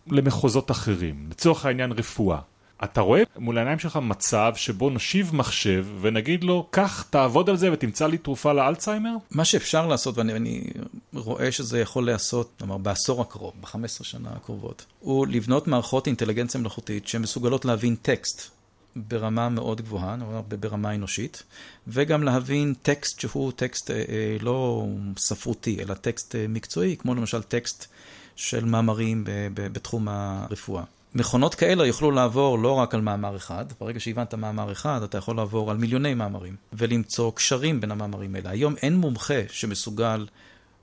למחוזות 0.07 0.71
אחרים, 0.71 1.27
לצורך 1.31 1.65
העניין 1.65 1.91
רפואה. 1.91 2.39
אתה 2.83 3.01
רואה 3.01 3.23
מול 3.38 3.57
העיניים 3.57 3.79
שלך 3.79 3.95
מצב 3.95 4.53
שבו 4.55 4.89
נשיב 4.89 5.35
מחשב 5.35 5.85
ונגיד 6.01 6.43
לו, 6.43 6.67
קח, 6.71 7.01
תעבוד 7.09 7.50
על 7.50 7.57
זה 7.57 7.73
ותמצא 7.73 8.07
לי 8.07 8.17
תרופה 8.17 8.53
לאלצהיימר? 8.53 9.15
מה 9.31 9.45
שאפשר 9.45 9.88
לעשות, 9.88 10.17
ואני 10.17 10.63
רואה 11.13 11.51
שזה 11.51 11.79
יכול 11.79 12.05
להיעשות, 12.05 12.51
כלומר 12.59 12.77
בעשור 12.77 13.21
הקרוב, 13.21 13.53
ב-15 13.61 14.03
שנה 14.03 14.29
הקרובות, 14.35 14.85
הוא 15.00 15.27
לבנות 15.27 15.67
מערכות 15.67 16.07
אינטליגנציה 16.07 16.61
מלאכותית 16.61 17.07
שמסוגלות 17.07 17.65
להבין 17.65 17.95
טקסט 17.95 18.51
ברמה 18.95 19.50
מאוד 19.50 19.81
גבוהה, 19.81 20.17
ברמה 20.59 20.95
אנושית, 20.95 21.43
וגם 21.88 22.23
להבין 22.23 22.73
טקסט 22.81 23.19
שהוא 23.19 23.51
טקסט 23.55 23.91
אה, 23.91 23.95
אה, 23.95 24.38
לא 24.41 24.88
ספרותי, 25.17 25.77
אלא 25.79 25.93
טקסט 25.93 26.35
אה, 26.35 26.45
מקצועי, 26.50 26.97
כמו 26.97 27.15
למשל 27.15 27.41
טקסט 27.41 27.88
של 28.35 28.65
מאמרים 28.65 29.23
בתחום 29.53 30.07
הרפואה. 30.07 30.83
מכונות 31.15 31.56
כאלה 31.56 31.86
יוכלו 31.86 32.12
לעבור 32.12 32.60
לא 32.60 32.74
רק 32.74 32.94
על 32.94 33.01
מאמר 33.01 33.36
אחד, 33.36 33.65
ברגע 33.80 34.00
שהבנת 34.00 34.34
מאמר 34.34 34.72
אחד, 34.72 35.03
אתה 35.03 35.18
יכול 35.18 35.36
לעבור 35.36 35.72
על 35.72 35.77
מיליוני 35.77 36.13
מאמרים, 36.13 36.56
ולמצוא 36.74 37.32
קשרים 37.32 37.82
בין 37.82 37.91
המאמרים 37.91 38.36
האלה. 38.36 38.50
היום 38.50 38.75
אין 38.82 38.96
מומחה 38.96 39.41
שמסוגל 39.50 40.27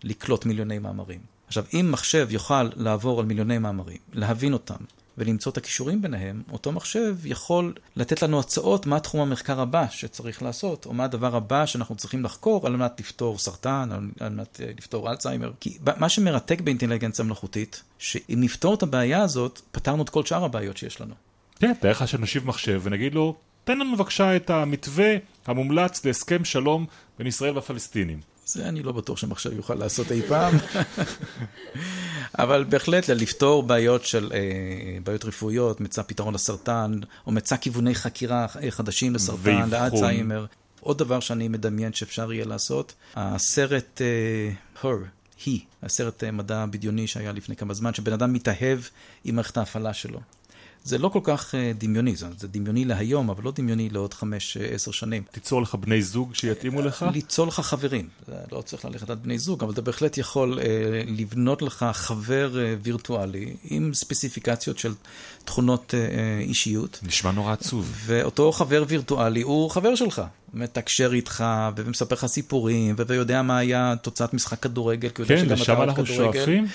לקלוט 0.04 0.46
מיליוני 0.46 0.78
מאמרים. 0.78 1.20
עכשיו, 1.46 1.64
אם 1.74 1.88
מחשב 1.92 2.26
יוכל 2.30 2.68
לעבור 2.76 3.20
על 3.20 3.26
מיליוני 3.26 3.58
מאמרים, 3.58 3.98
להבין 4.12 4.52
אותם, 4.52 4.84
ולמצוא 5.18 5.52
את 5.52 5.56
הכישורים 5.56 6.02
ביניהם, 6.02 6.42
אותו 6.52 6.72
מחשב 6.72 7.16
יכול 7.24 7.74
לתת 7.96 8.22
לנו 8.22 8.40
הצעות 8.40 8.86
מה 8.86 9.00
תחום 9.00 9.20
המחקר 9.20 9.60
הבא 9.60 9.86
שצריך 9.90 10.42
לעשות, 10.42 10.86
או 10.86 10.94
מה 10.94 11.04
הדבר 11.04 11.36
הבא 11.36 11.66
שאנחנו 11.66 11.96
צריכים 11.96 12.24
לחקור 12.24 12.66
על 12.66 12.76
מנת 12.76 13.00
לפתור 13.00 13.38
סרטן, 13.38 13.88
על 14.20 14.28
מנת 14.28 14.60
אה, 14.60 14.70
לפתור 14.78 15.10
אלצהיימר. 15.10 15.52
כי 15.60 15.78
מה 15.96 16.08
שמרתק 16.08 16.60
באינטליגנציה 16.60 17.24
מלאכותית, 17.24 17.82
שאם 17.98 18.38
נפתור 18.40 18.74
את 18.74 18.82
הבעיה 18.82 19.22
הזאת, 19.22 19.60
פתרנו 19.70 20.02
את 20.02 20.08
כל 20.08 20.24
שאר 20.24 20.44
הבעיות 20.44 20.76
שיש 20.76 21.00
לנו. 21.00 21.14
כן, 21.58 21.72
תאר 21.80 21.90
לך 21.90 22.08
שנשיב 22.08 22.46
מחשב 22.46 22.80
ונגיד 22.84 23.14
לו, 23.14 23.36
תן 23.64 23.78
לנו 23.78 23.96
בבקשה 23.96 24.36
את 24.36 24.50
המתווה 24.50 25.14
המומלץ 25.46 26.04
להסכם 26.04 26.44
שלום 26.44 26.86
בין 27.18 27.26
ישראל 27.26 27.54
והפלסטינים. 27.54 28.20
זה 28.48 28.68
אני 28.68 28.82
לא 28.82 28.92
בטוח 28.92 29.18
שמחשב 29.18 29.52
יוכל 29.52 29.74
לעשות 29.74 30.12
אי 30.12 30.22
פעם. 30.28 30.54
אבל 32.38 32.64
בהחלט 32.68 33.08
לפתור 33.10 33.62
בעיות 33.62 34.04
של 34.04 34.32
אה, 34.34 34.98
בעיות 35.04 35.24
רפואיות, 35.24 35.80
מצא 35.80 36.02
פתרון 36.02 36.34
לסרטן, 36.34 37.00
או 37.26 37.32
מצא 37.32 37.56
כיווני 37.56 37.94
חקירה 37.94 38.46
חדשים 38.70 39.14
לסרטן, 39.14 39.70
לאלצהיימר. 39.70 40.46
עוד 40.80 40.98
דבר 40.98 41.20
שאני 41.20 41.48
מדמיין 41.48 41.92
שאפשר 41.92 42.32
יהיה 42.32 42.44
לעשות, 42.44 42.94
הסרט 43.14 44.00
uh, 44.78 44.82
Her, 44.82 44.86
היא, 45.46 45.60
הסרט 45.82 46.24
מדע 46.24 46.66
בדיוני 46.70 47.06
שהיה 47.06 47.32
לפני 47.32 47.56
כמה 47.56 47.74
זמן, 47.74 47.94
שבן 47.94 48.12
אדם 48.12 48.32
מתאהב 48.32 48.78
עם 49.24 49.34
מערכת 49.34 49.56
ההפעלה 49.56 49.94
שלו. 49.94 50.20
זה 50.84 50.98
לא 50.98 51.08
כל 51.08 51.20
כך 51.22 51.54
אה, 51.54 51.72
דמיוני, 51.78 52.16
זה, 52.16 52.48
דמיוני 52.48 52.84
להיום, 52.84 53.30
אבל 53.30 53.44
לא 53.44 53.52
דמיוני 53.54 53.88
לעוד 53.88 54.14
חמש, 54.14 54.56
אה, 54.56 54.66
עשר 54.66 54.90
שנים. 54.90 55.22
תיצור 55.32 55.62
לך 55.62 55.74
בני 55.74 56.02
זוג 56.02 56.34
שיתאימו 56.34 56.82
לך? 56.82 57.06
ליצור 57.12 57.46
לך 57.46 57.60
חברים. 57.60 58.08
זה 58.26 58.34
לא 58.52 58.62
צריך 58.62 58.84
ללכת 58.84 59.10
עד 59.10 59.22
בני 59.22 59.38
זוג, 59.38 59.62
אבל 59.62 59.72
אתה 59.72 59.82
בהחלט 59.82 60.18
יכול 60.18 60.58
אה, 60.58 60.64
לבנות 61.06 61.62
לך 61.62 61.86
חבר 61.92 62.60
אה, 62.60 62.74
וירטואלי 62.82 63.56
עם 63.64 63.94
ספציפיקציות 63.94 64.78
של 64.78 64.94
תכונות 65.44 65.94
אה, 65.94 66.38
אישיות. 66.40 67.00
נשמע 67.02 67.30
נורא 67.30 67.52
עצוב. 67.52 67.92
ואותו 68.04 68.52
חבר 68.52 68.84
וירטואלי 68.88 69.42
הוא 69.42 69.70
חבר 69.70 69.94
שלך. 69.94 70.22
מתקשר 70.54 71.12
איתך, 71.12 71.44
ומספר 71.76 72.14
לך 72.14 72.26
סיפורים, 72.26 72.94
ויודע 73.06 73.42
מה 73.42 73.58
היה 73.58 73.94
תוצאת 74.02 74.34
משחק 74.34 74.60
כדורגל, 74.60 75.08
כן, 75.08 75.46
לשם 75.48 75.82
אנחנו 75.82 76.06
שואפים? 76.06 76.66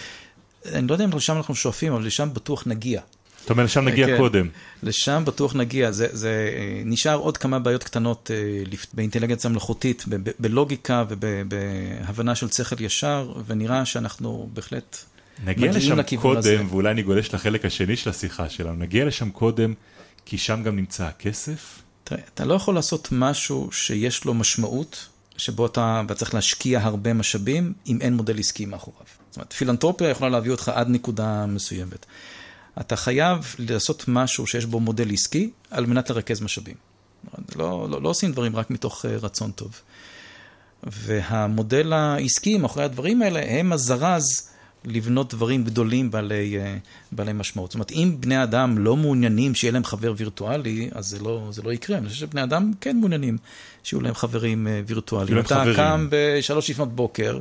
אני 0.65 0.87
לא 0.87 0.93
יודע 0.93 1.05
אם 1.05 1.09
לשם 1.15 1.37
אנחנו 1.37 1.55
שואפים, 1.55 1.93
אבל 1.93 2.05
לשם 2.05 2.29
בטוח 2.33 2.63
נגיע. 2.67 3.01
זאת 3.43 3.49
אומרת, 3.49 3.65
לשם 3.65 3.85
נגיע 3.85 4.07
כן, 4.07 4.17
קודם. 4.17 4.49
לשם 4.83 5.23
בטוח 5.25 5.55
נגיע. 5.55 5.91
זה, 5.91 6.07
זה 6.11 6.49
אה, 6.53 6.81
נשאר 6.85 7.15
עוד 7.15 7.37
כמה 7.37 7.59
בעיות 7.59 7.83
קטנות 7.83 8.31
אה, 8.33 8.63
באינטליגנציה 8.93 9.49
מלאכותית, 9.49 10.05
בלוגיקה 10.39 11.03
ובהבנה 11.09 12.35
של 12.35 12.49
שכל 12.49 12.81
ישר, 12.81 13.33
ונראה 13.47 13.85
שאנחנו 13.85 14.49
בהחלט 14.53 14.97
נגיע 15.45 15.71
לשם 15.71 16.01
קודם, 16.21 16.37
הזה. 16.37 16.57
ואולי 16.69 16.91
אני 16.91 17.03
גולש 17.03 17.33
לחלק 17.33 17.65
השני 17.65 17.95
של 17.95 18.09
השיחה 18.09 18.49
שלנו, 18.49 18.75
נגיע 18.75 19.05
לשם 19.05 19.29
קודם, 19.29 19.73
כי 20.25 20.37
שם 20.37 20.63
גם 20.63 20.75
נמצא 20.75 21.05
הכסף. 21.05 21.81
תראה, 22.03 22.21
אתה 22.33 22.45
לא 22.45 22.53
יכול 22.53 22.75
לעשות 22.75 23.07
משהו 23.11 23.69
שיש 23.71 24.25
לו 24.25 24.33
משמעות, 24.33 25.07
שבו 25.37 25.65
אתה 25.65 26.03
צריך 26.15 26.33
להשקיע 26.33 26.79
הרבה 26.83 27.13
משאבים, 27.13 27.73
אם 27.87 27.97
אין 28.01 28.13
מודל 28.13 28.39
עסקי 28.39 28.65
מאחוריו. 28.65 29.05
זאת 29.29 29.37
אומרת, 29.37 29.53
פילנטרופיה 29.53 30.09
יכולה 30.09 30.29
להביא 30.29 30.51
אותך 30.51 30.71
עד 30.75 30.89
נקודה 30.89 31.45
מסוימת. 31.45 32.05
אתה 32.79 32.95
חייב 32.95 33.55
לעשות 33.59 34.05
משהו 34.07 34.47
שיש 34.47 34.65
בו 34.65 34.79
מודל 34.79 35.11
עסקי 35.13 35.49
על 35.71 35.85
מנת 35.85 36.09
לרכז 36.09 36.41
משאבים. 36.41 36.75
לא, 37.55 37.87
לא, 37.89 38.01
לא 38.01 38.09
עושים 38.09 38.31
דברים 38.31 38.55
רק 38.55 38.69
מתוך 38.69 39.05
אה, 39.05 39.17
רצון 39.21 39.51
טוב. 39.51 39.81
והמודל 40.83 41.93
העסקי 41.93 42.57
מאחורי 42.57 42.85
הדברים 42.85 43.21
האלה 43.21 43.41
הם 43.47 43.73
הזרז 43.73 44.49
לבנות 44.85 45.33
דברים 45.33 45.63
גדולים 45.63 46.11
בעלי, 46.11 46.57
אה, 46.59 46.77
בעלי 47.11 47.33
משמעות. 47.33 47.71
זאת 47.71 47.75
אומרת, 47.75 47.91
אם 47.91 48.15
בני 48.19 48.43
אדם 48.43 48.77
לא 48.77 48.97
מעוניינים 48.97 49.55
שיהיה 49.55 49.71
להם 49.71 49.83
חבר 49.83 50.13
וירטואלי, 50.17 50.89
אז 50.91 51.07
זה 51.07 51.19
לא, 51.19 51.47
זה 51.51 51.61
לא 51.61 51.73
יקרה. 51.73 51.97
אני 51.97 52.07
חושב 52.07 52.19
שבני 52.19 52.43
אדם 52.43 52.71
כן 52.81 52.97
מעוניינים 52.97 53.37
שיהיו 53.83 54.01
להם 54.01 54.13
חברים 54.13 54.67
אה, 54.67 54.81
וירטואליים. 54.87 55.39
אתה 55.39 55.55
חברים. 55.55 55.75
קם 55.75 56.07
בשלוש 56.09 56.69
לפנות 56.69 56.95
בוקר, 56.95 57.39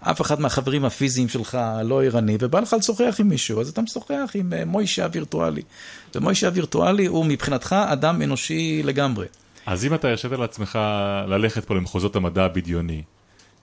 אף 0.00 0.20
אחד 0.20 0.40
מהחברים 0.40 0.84
הפיזיים 0.84 1.28
שלך 1.28 1.58
לא 1.84 2.04
ערני, 2.04 2.36
ובא 2.40 2.60
לך 2.60 2.76
לשוחח 2.78 3.16
עם 3.18 3.28
מישהו, 3.28 3.60
אז 3.60 3.68
אתה 3.68 3.82
משוחח 3.82 4.30
עם 4.34 4.52
אה, 4.52 4.64
מוישה 4.64 5.04
הווירטואלי. 5.04 5.62
ומוישה 6.14 6.46
הווירטואלי 6.46 7.06
הוא 7.06 7.26
מבחינתך 7.26 7.76
אדם 7.88 8.22
אנושי 8.22 8.82
לגמרי. 8.84 9.26
אז 9.66 9.84
אם 9.84 9.94
אתה 9.94 10.08
הרשית 10.08 10.32
לעצמך 10.32 10.78
ללכת 11.26 11.64
פה 11.64 11.74
למחוזות 11.74 12.16
המדע 12.16 12.44
הבדיוני, 12.44 13.02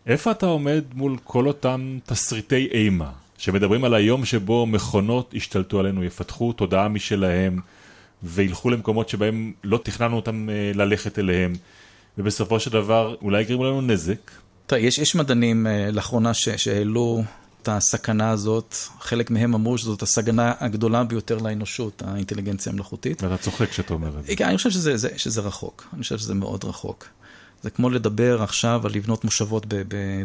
איפה 0.08 0.32
אתה 0.32 0.46
עומד 0.46 0.84
מול 0.94 1.18
כל 1.24 1.48
אותם 1.48 1.98
תסריטי 2.06 2.68
אימה? 2.72 3.10
שמדברים 3.38 3.84
על 3.84 3.94
היום 3.94 4.26
שבו 4.26 4.66
מכונות 4.66 5.34
ישתלטו 5.34 5.80
עלינו, 5.80 6.04
יפתחו 6.04 6.54
תודעה 6.54 6.88
משלהם, 6.88 7.60
וילכו 8.24 8.70
למקומות 8.70 9.10
שבהם 9.10 9.54
לא 9.64 9.80
תכננו 9.84 10.16
אותם 10.16 10.50
אה, 10.50 10.72
ללכת 10.76 11.20
אליהם, 11.20 11.54
ובסופו 12.18 12.60
של 12.60 12.72
דבר 12.72 13.16
אולי 13.22 13.42
יגרימו 13.42 13.66
לנו 13.66 13.82
נזק. 13.82 14.32
תראה, 14.68 14.82
יש, 14.82 14.98
יש 14.98 15.16
מדענים 15.16 15.68
אה, 15.68 15.92
לאחרונה 15.92 16.34
ש, 16.34 16.50
שהעלו 16.50 17.24
את 17.62 17.68
הסכנה 17.68 18.30
הזאת, 18.30 18.76
חלק 19.00 19.32
מהם 19.32 19.54
אמרו 19.54 19.78
שזאת 19.78 20.02
הסכנה 20.02 20.54
הגדולה 20.60 21.04
ביותר 21.04 21.38
לאנושות, 21.38 22.04
האינטליגנציה 22.06 22.72
המלאכותית. 22.72 23.24
ואתה 23.24 23.38
צוחק 23.38 23.70
כשאתה 23.70 23.94
אומר 23.94 24.20
את 24.20 24.26
זה. 24.26 24.36
כן, 24.36 24.46
אני 24.46 24.58
חושב 24.58 24.70
שזה, 24.70 24.98
זה, 24.98 25.10
שזה 25.18 25.42
רחוק, 25.42 25.88
אני 25.94 26.04
חושב 26.04 26.18
שזה 26.18 26.34
מאוד 26.34 26.66
רחוק. 26.66 27.08
זה 27.64 27.70
כמו 27.70 27.90
לדבר 27.90 28.44
עכשיו 28.44 28.82
על 28.86 28.92
לבנות 28.96 29.24
מושבות 29.24 29.66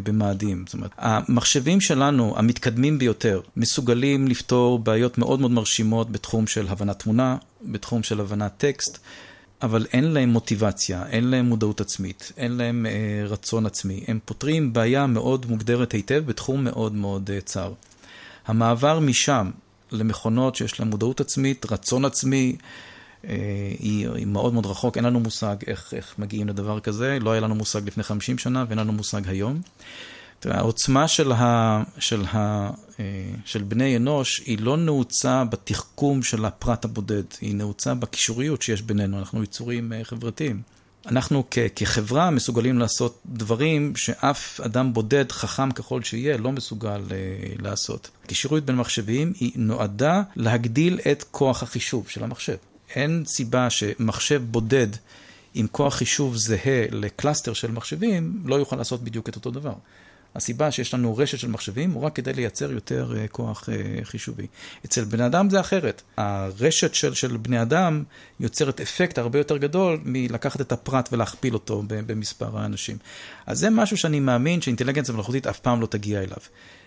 במאדים. 0.03 0.63
זאת 0.67 0.73
אומרת, 0.73 0.91
המחשבים 0.97 1.81
שלנו, 1.81 2.33
המתקדמים 2.37 2.99
ביותר, 2.99 3.41
מסוגלים 3.57 4.27
לפתור 4.27 4.79
בעיות 4.79 5.17
מאוד 5.17 5.39
מאוד 5.39 5.51
מרשימות 5.51 6.11
בתחום 6.11 6.47
של 6.47 6.67
הבנת 6.67 6.99
תמונה, 6.99 7.37
בתחום 7.61 8.03
של 8.03 8.19
הבנת 8.19 8.51
טקסט. 8.57 8.99
אבל 9.63 9.85
אין 9.93 10.03
להם 10.03 10.29
מוטיבציה, 10.29 11.03
אין 11.09 11.23
להם 11.23 11.45
מודעות 11.45 11.81
עצמית, 11.81 12.31
אין 12.37 12.51
להם 12.51 12.85
אה, 12.85 13.25
רצון 13.27 13.65
עצמי. 13.65 14.03
הם 14.07 14.19
פותרים 14.25 14.73
בעיה 14.73 15.07
מאוד 15.07 15.45
מוגדרת 15.45 15.91
היטב 15.91 16.23
בתחום 16.25 16.63
מאוד 16.63 16.93
מאוד 16.93 17.29
אה, 17.33 17.41
צר. 17.41 17.73
המעבר 18.47 18.99
משם 18.99 19.51
למכונות 19.91 20.55
שיש 20.55 20.79
להן 20.79 20.89
מודעות 20.89 21.21
עצמית, 21.21 21.71
רצון 21.71 22.05
עצמי, 22.05 22.55
אה, 23.27 23.35
היא, 23.79 24.09
היא 24.09 24.27
מאוד 24.27 24.53
מאוד 24.53 24.65
רחוק, 24.65 24.97
אין 24.97 25.05
לנו 25.05 25.19
מושג 25.19 25.55
איך, 25.67 25.93
איך 25.93 26.15
מגיעים 26.17 26.47
לדבר 26.47 26.79
כזה, 26.79 27.17
לא 27.21 27.31
היה 27.31 27.41
לנו 27.41 27.55
מושג 27.55 27.87
לפני 27.87 28.03
50 28.03 28.37
שנה 28.37 28.65
ואין 28.67 28.79
לנו 28.79 28.93
מושג 28.93 29.27
היום. 29.27 29.61
העוצמה 30.51 31.07
של, 31.07 31.31
ה, 31.31 31.83
של, 31.99 32.23
ה, 32.25 32.69
אה, 32.99 33.03
של 33.45 33.63
בני 33.63 33.97
אנוש 33.97 34.39
היא 34.45 34.57
לא 34.61 34.77
נעוצה 34.77 35.43
בתחכום 35.43 36.23
של 36.23 36.45
הפרט 36.45 36.85
הבודד, 36.85 37.23
היא 37.41 37.55
נעוצה 37.55 37.93
בקישוריות 37.93 38.61
שיש 38.61 38.81
בינינו, 38.81 39.19
אנחנו 39.19 39.43
יצורים 39.43 39.93
אה, 39.93 40.03
חברתיים. 40.03 40.61
אנחנו 41.05 41.43
כ- 41.51 41.57
כחברה 41.75 42.29
מסוגלים 42.29 42.79
לעשות 42.79 43.21
דברים 43.25 43.95
שאף 43.95 44.59
אדם 44.61 44.93
בודד, 44.93 45.31
חכם 45.31 45.71
ככל 45.71 46.03
שיהיה, 46.03 46.37
לא 46.37 46.51
מסוגל 46.51 47.01
אה, 47.07 47.61
לעשות. 47.61 48.09
קישוריות 48.27 48.65
בין 48.65 48.75
מחשבים 48.75 49.33
היא 49.39 49.51
נועדה 49.55 50.21
להגדיל 50.35 50.99
את 51.11 51.23
כוח 51.31 51.63
החישוב 51.63 52.09
של 52.09 52.23
המחשב. 52.23 52.55
אין 52.95 53.23
סיבה 53.27 53.69
שמחשב 53.69 54.43
בודד 54.51 54.87
עם 55.53 55.67
כוח 55.71 55.95
חישוב 55.95 56.35
זהה 56.35 56.85
ל 56.91 56.99
cluster 56.99 57.53
של 57.53 57.71
מחשבים, 57.71 58.41
לא 58.45 58.55
יוכל 58.55 58.75
לעשות 58.75 59.03
בדיוק 59.03 59.29
את 59.29 59.35
אותו 59.35 59.51
דבר. 59.51 59.73
הסיבה 60.35 60.71
שיש 60.71 60.93
לנו 60.93 61.17
רשת 61.17 61.39
של 61.39 61.47
מחשבים 61.47 61.91
הוא 61.91 62.03
רק 62.03 62.15
כדי 62.15 62.33
לייצר 62.33 62.71
יותר 62.71 63.13
אה, 63.13 63.27
כוח 63.27 63.69
אה, 63.69 64.05
חישובי. 64.05 64.47
אצל 64.85 65.03
בני 65.03 65.25
אדם 65.25 65.49
זה 65.49 65.59
אחרת. 65.59 66.01
הרשת 66.17 66.95
של, 66.95 67.13
של 67.13 67.37
בני 67.37 67.61
אדם 67.61 68.03
יוצרת 68.39 68.81
אפקט 68.81 69.17
הרבה 69.17 69.39
יותר 69.39 69.57
גדול 69.57 69.99
מלקחת 70.05 70.61
את 70.61 70.71
הפרט 70.71 71.09
ולהכפיל 71.11 71.53
אותו 71.53 71.83
במספר 71.87 72.57
האנשים. 72.57 72.97
אז 73.45 73.59
זה 73.59 73.69
משהו 73.69 73.97
שאני 73.97 74.19
מאמין 74.19 74.61
שאינטליגנציה 74.61 75.13
מלאכותית 75.13 75.47
אף 75.47 75.59
פעם 75.59 75.81
לא 75.81 75.85
תגיע 75.85 76.21
אליו. 76.21 76.37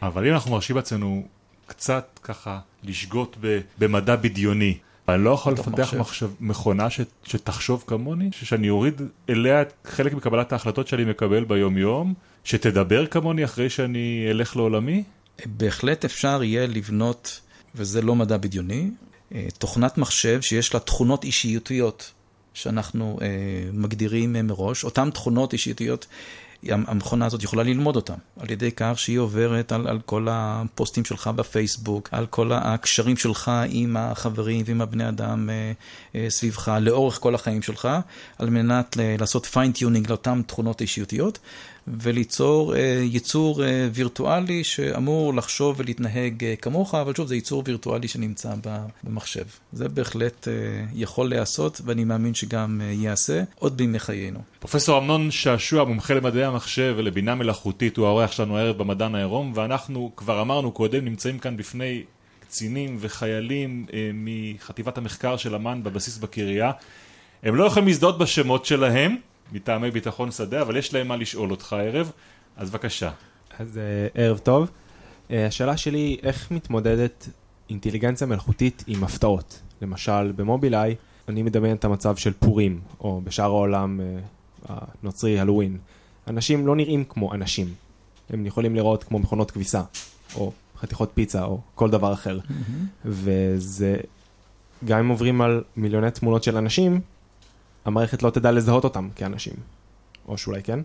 אבל 0.03 0.26
אם 0.26 0.33
אנחנו 0.33 0.50
מרשים 0.50 0.76
לעצמנו 0.76 1.26
קצת 1.67 2.21
ככה 2.23 2.59
לשגות 2.85 3.37
במדע 3.79 4.17
בדיוני, 4.17 4.79
אני 5.09 5.25
לא 5.25 5.31
יכול 5.31 5.53
לפתח 5.53 5.95
מחשב, 5.95 6.31
מכונה 6.41 6.91
ש, 6.91 7.00
שתחשוב 7.25 7.85
כמוני, 7.87 8.31
שאני 8.33 8.71
אוריד 8.71 9.03
אליה 9.31 9.62
חלק 9.85 10.12
מקבלת 10.12 10.53
ההחלטות 10.53 10.88
שאני 10.88 11.05
מקבל 11.05 11.45
ביום 11.45 11.79
יום, 11.79 12.15
שתדבר 12.47 13.07
כמוני 13.07 13.45
אחרי 13.45 13.71
שאני 13.71 14.26
אלך 14.31 14.57
לעולמי? 14.57 15.03
בהחלט 15.47 16.05
אפשר 16.05 16.43
יהיה 16.43 16.67
לבנות, 16.67 17.41
וזה 17.75 18.03
לא 18.03 18.15
מדע 18.15 18.37
בדיוני, 18.37 18.91
אה, 19.35 19.47
תוכנת 19.59 19.99
מחשב 19.99 20.41
שיש 20.41 20.75
לה 20.75 20.81
תכונות 20.81 21.25
אישיותיות 21.25 22.12
שאנחנו 22.55 23.19
אה, 23.23 23.26
מגדירים 23.73 24.33
מראש. 24.33 24.85
אותן 24.85 25.11
תכונות 25.11 25.53
אישיותיות 25.53 26.07
המכונה 26.69 27.26
הזאת 27.26 27.43
יכולה 27.43 27.63
ללמוד 27.63 27.97
אותם, 27.97 28.15
על 28.41 28.50
ידי 28.50 28.71
כך 28.76 28.95
שהיא 28.97 29.19
עוברת 29.19 29.73
על, 29.73 29.89
על 29.89 29.99
כל 30.06 30.26
הפוסטים 30.30 31.04
שלך 31.04 31.30
בפייסבוק, 31.37 32.09
על 32.13 32.26
כל 32.26 32.52
הקשרים 32.52 33.17
שלך 33.17 33.50
עם 33.69 33.97
החברים 33.97 34.65
ועם 34.67 34.80
הבני 34.80 35.09
אדם 35.09 35.50
אה, 35.50 35.73
אה, 36.15 36.30
סביבך, 36.30 36.69
לאורך 36.80 37.19
כל 37.21 37.35
החיים 37.35 37.63
שלך, 37.63 37.89
על 38.39 38.50
מנת 38.50 38.97
לעשות 39.19 39.47
fine-tuning 39.47 40.08
לאותן 40.09 40.43
תכונות 40.43 40.80
אישיותיות, 40.80 41.39
וליצור 41.88 42.76
אה, 42.76 43.00
יצור 43.02 43.64
אה, 43.64 43.88
וירטואלי 43.92 44.64
שאמור 44.64 45.34
לחשוב 45.34 45.75
ולהתנהג 45.78 46.44
אה, 46.44 46.54
כמוך, 46.56 46.94
אבל 46.94 47.14
שוב, 47.14 47.26
זה 47.26 47.36
יצור 47.36 47.62
וירטואלי 47.66 48.08
שנמצא 48.08 48.54
במחשב. 49.04 49.44
זה 49.72 49.88
בהחלט 49.88 50.49
יכול 50.94 51.28
להיעשות, 51.28 51.80
ואני 51.84 52.04
מאמין 52.04 52.34
שגם 52.34 52.80
ייעשה 52.84 53.42
עוד 53.58 53.76
בימי 53.76 53.99
חיינו. 53.99 54.38
פרופסור 54.58 54.99
אמנון 54.99 55.30
שעשוע, 55.30 55.84
מומחה 55.84 56.14
למדעי 56.14 56.44
המחשב 56.44 56.94
ולבינה 56.96 57.34
מלאכותית, 57.34 57.96
הוא 57.96 58.06
האורח 58.06 58.32
שלנו 58.32 58.58
הערב 58.58 58.78
במדען 58.78 59.14
העירום, 59.14 59.52
ואנחנו, 59.54 60.12
כבר 60.16 60.40
אמרנו 60.40 60.72
קודם, 60.72 61.04
נמצאים 61.04 61.38
כאן 61.38 61.56
בפני 61.56 62.02
קצינים 62.40 62.96
וחיילים 63.00 63.86
אה, 63.92 64.10
מחטיבת 64.14 64.99
המחקר 64.99 65.36
של 65.36 65.54
אמ"ן 65.54 65.82
בבסיס 65.82 66.18
בקריה. 66.18 66.70
הם 67.42 67.54
לא 67.54 67.64
יכולים 67.64 67.88
להזדהות 67.88 68.18
בשמות 68.18 68.66
שלהם, 68.66 69.16
מטעמי 69.52 69.91
ביטחון 69.91 70.30
שדה, 70.30 70.63
אבל 70.63 70.76
יש 70.76 70.95
להם 70.95 71.09
מה 71.09 71.17
לשאול 71.17 71.50
אותך 71.50 71.73
הערב, 71.73 72.13
אז 72.56 72.71
בבקשה. 72.71 73.11
אז 73.59 73.76
uh, 73.76 73.80
ערב 74.15 74.39
טוב. 74.39 74.71
Uh, 75.28 75.32
השאלה 75.49 75.76
שלי, 75.76 75.99
היא, 75.99 76.19
איך 76.23 76.50
מתמודדת 76.50 77.28
אינטליגנציה 77.71 78.26
מלאכותית 78.26 78.85
עם 78.87 79.04
הפתעות? 79.04 79.63
למשל, 79.82 80.32
במובילאיי, 80.32 80.95
אני 81.28 81.43
מדמיין 81.43 81.76
את 81.76 81.85
המצב 81.85 82.17
של 82.17 82.32
פורים, 82.32 82.80
או 83.00 83.21
בשאר 83.25 83.45
העולם 83.45 84.00
uh, 84.00 84.73
הנוצרי, 85.02 85.41
הלואוין. 85.41 85.78
אנשים 86.28 86.67
לא 86.67 86.76
נראים 86.76 87.04
כמו 87.09 87.35
אנשים. 87.35 87.75
הם 88.30 88.47
יכולים 88.47 88.75
לראות 88.75 89.04
כמו 89.04 89.19
מכונות 89.19 89.50
כביסה, 89.50 89.82
או 90.35 90.52
חתיכות 90.78 91.11
פיצה, 91.15 91.45
או 91.45 91.61
כל 91.75 91.91
דבר 91.91 92.13
אחר. 92.13 92.39
Mm-hmm. 92.39 93.04
וזה, 93.04 93.97
גם 94.85 94.99
אם 94.99 95.09
עוברים 95.09 95.41
על 95.41 95.63
מיליוני 95.76 96.11
תמונות 96.11 96.43
של 96.43 96.56
אנשים, 96.56 97.00
המערכת 97.86 98.22
לא 98.22 98.30
תדע 98.30 98.52
לזהות 98.52 98.84
אותם 98.84 99.08
כאנשים. 99.16 99.54
או 100.28 100.38
שאולי 100.38 100.62
כן? 100.62 100.80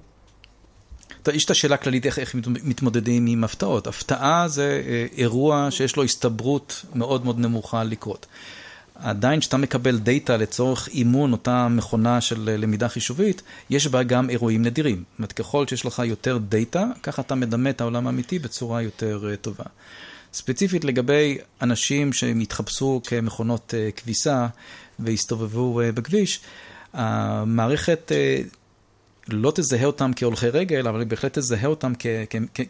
יש 1.34 1.46
את 1.46 1.50
השאלה 1.50 1.76
הכללית 1.76 2.06
איך, 2.06 2.20
איך 2.20 2.36
מתמודדים 2.64 3.26
עם 3.28 3.44
הפתעות. 3.44 3.88
הפתעה 3.88 4.48
זה 4.48 4.82
אה, 4.88 5.06
אירוע 5.18 5.68
שיש 5.72 5.96
לו 5.96 6.04
הסתברות 6.04 6.86
מאוד 6.96 7.26
מאוד 7.26 7.40
נמוכה 7.40 7.84
לקרות. 7.84 8.26
עדיין 8.96 9.40
כשאתה 9.40 9.58
מקבל 9.58 9.98
דאטה 9.98 10.38
לצורך 10.38 10.88
אימון 10.88 11.32
אותה 11.32 11.68
מכונה 11.68 12.22
של 12.22 12.50
אה, 12.50 12.58
למידה 12.58 12.90
חישובית, 12.90 13.42
יש 13.70 13.88
בה 13.88 14.04
גם 14.04 14.30
אירועים 14.30 14.62
נדירים. 14.62 14.96
זאת 14.96 15.20
אומרת, 15.20 15.32
ככל 15.32 15.68
שיש 15.68 15.86
לך 15.86 16.02
יותר 16.06 16.38
דאטה, 16.38 16.86
ככה 17.04 17.22
אתה 17.22 17.36
מדמה 17.36 17.70
את 17.70 17.82
העולם 17.82 18.08
האמיתי 18.08 18.40
בצורה 18.40 18.82
יותר 18.82 19.30
uh, 19.34 19.36
טובה. 19.36 19.64
ספציפית 20.34 20.84
לגבי 20.84 21.38
אנשים 21.62 22.14
שמתחפשו 22.14 23.02
כמכונות 23.04 23.74
uh, 23.74 24.00
כביסה 24.02 24.48
והסתובבו 25.00 25.82
בכביש, 25.94 26.40
המערכת 26.94 28.12
אה, 28.12 28.42
לא 29.28 29.52
תזהה 29.56 29.86
אותם 29.86 30.12
כהולכי 30.16 30.50
רגל, 30.50 30.88
אבל 30.88 31.00
היא 31.00 31.08
בהחלט 31.08 31.38
תזהה 31.38 31.66
אותם 31.66 31.94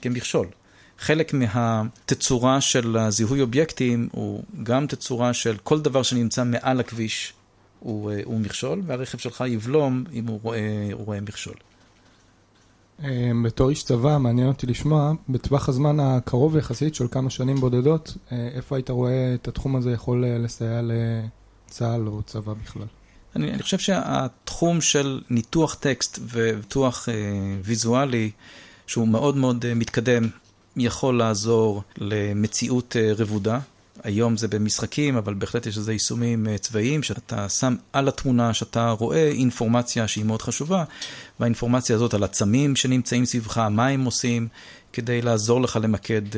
כמכשול. 0.02 0.48
חלק 1.00 1.34
מהתצורה 1.34 2.62
של 2.62 2.98
הזיהוי 2.98 3.42
אובייקטים 3.42 4.10
הוא 4.12 4.44
גם 4.64 4.88
תצורה 4.88 5.34
של 5.34 5.58
כל 5.64 5.82
דבר 5.82 6.04
שנמצא 6.04 6.44
מעל 6.44 6.80
הכביש 6.80 7.34
הוא, 7.80 8.12
אה, 8.12 8.22
הוא 8.26 8.40
מכשול, 8.40 8.82
והרכב 8.86 9.18
שלך 9.18 9.44
יבלום 9.48 10.04
אם 10.14 10.28
הוא 10.28 10.40
רואה, 10.44 10.90
הוא 10.94 11.06
רואה 11.06 11.22
מכשול. 11.22 11.56
אה, 13.04 13.32
בתור 13.46 13.70
איש 13.70 13.84
צבא, 13.84 14.18
מעניין 14.18 14.48
אותי 14.48 14.68
לשמוע, 14.68 15.14
בטווח 15.30 15.70
הזמן 15.70 16.00
הקרוב 16.00 16.58
יחסית 16.58 16.96
של 16.96 17.08
כמה 17.12 17.30
שנים 17.30 17.56
בודדות, 17.56 18.18
איפה 18.32 18.76
היית 18.76 18.90
רואה 18.90 19.34
את 19.34 19.48
התחום 19.48 19.76
הזה 19.76 19.92
יכול 19.92 20.26
לסייע 20.26 20.82
לצה"ל 20.82 22.08
או 22.08 22.22
צבא 22.24 22.54
בכלל? 22.54 23.01
אני, 23.36 23.52
אני 23.52 23.64
חושב 23.64 23.80
שהתחום 23.80 24.82
של 24.82 25.22
ניתוח 25.30 25.76
טקסט 25.76 26.20
וניתוח 26.30 27.10
אה, 27.10 27.14
ויזואלי, 27.64 28.32
שהוא 28.88 29.08
מאוד 29.08 29.38
מאוד 29.38 29.66
אה, 29.66 29.74
מתקדם, 29.74 30.30
יכול 30.78 31.18
לעזור 31.18 31.84
למציאות 31.98 32.96
אה, 33.00 33.12
רבודה. 33.18 33.60
היום 34.04 34.38
זה 34.38 34.48
במשחקים, 34.48 35.18
אבל 35.18 35.34
בהחלט 35.34 35.66
יש 35.66 35.78
לזה 35.78 35.94
יישומים 35.94 36.48
אה, 36.48 36.58
צבאיים, 36.58 37.04
שאתה 37.04 37.50
שם 37.50 37.76
על 37.94 38.08
התמונה 38.08 38.54
שאתה 38.54 38.90
רואה 38.90 39.28
אינפורמציה 39.28 40.08
שהיא 40.08 40.26
מאוד 40.26 40.42
חשובה, 40.42 40.84
והאינפורמציה 41.40 41.96
הזאת 41.96 42.14
על 42.14 42.24
עצמים 42.24 42.76
שנמצאים 42.76 43.26
סביבך, 43.26 43.58
מה 43.58 43.88
הם 43.88 44.06
עושים, 44.06 44.48
כדי 44.94 45.22
לעזור 45.22 45.62
לך 45.62 45.80
למקד 45.84 46.22
uh, 46.32 46.36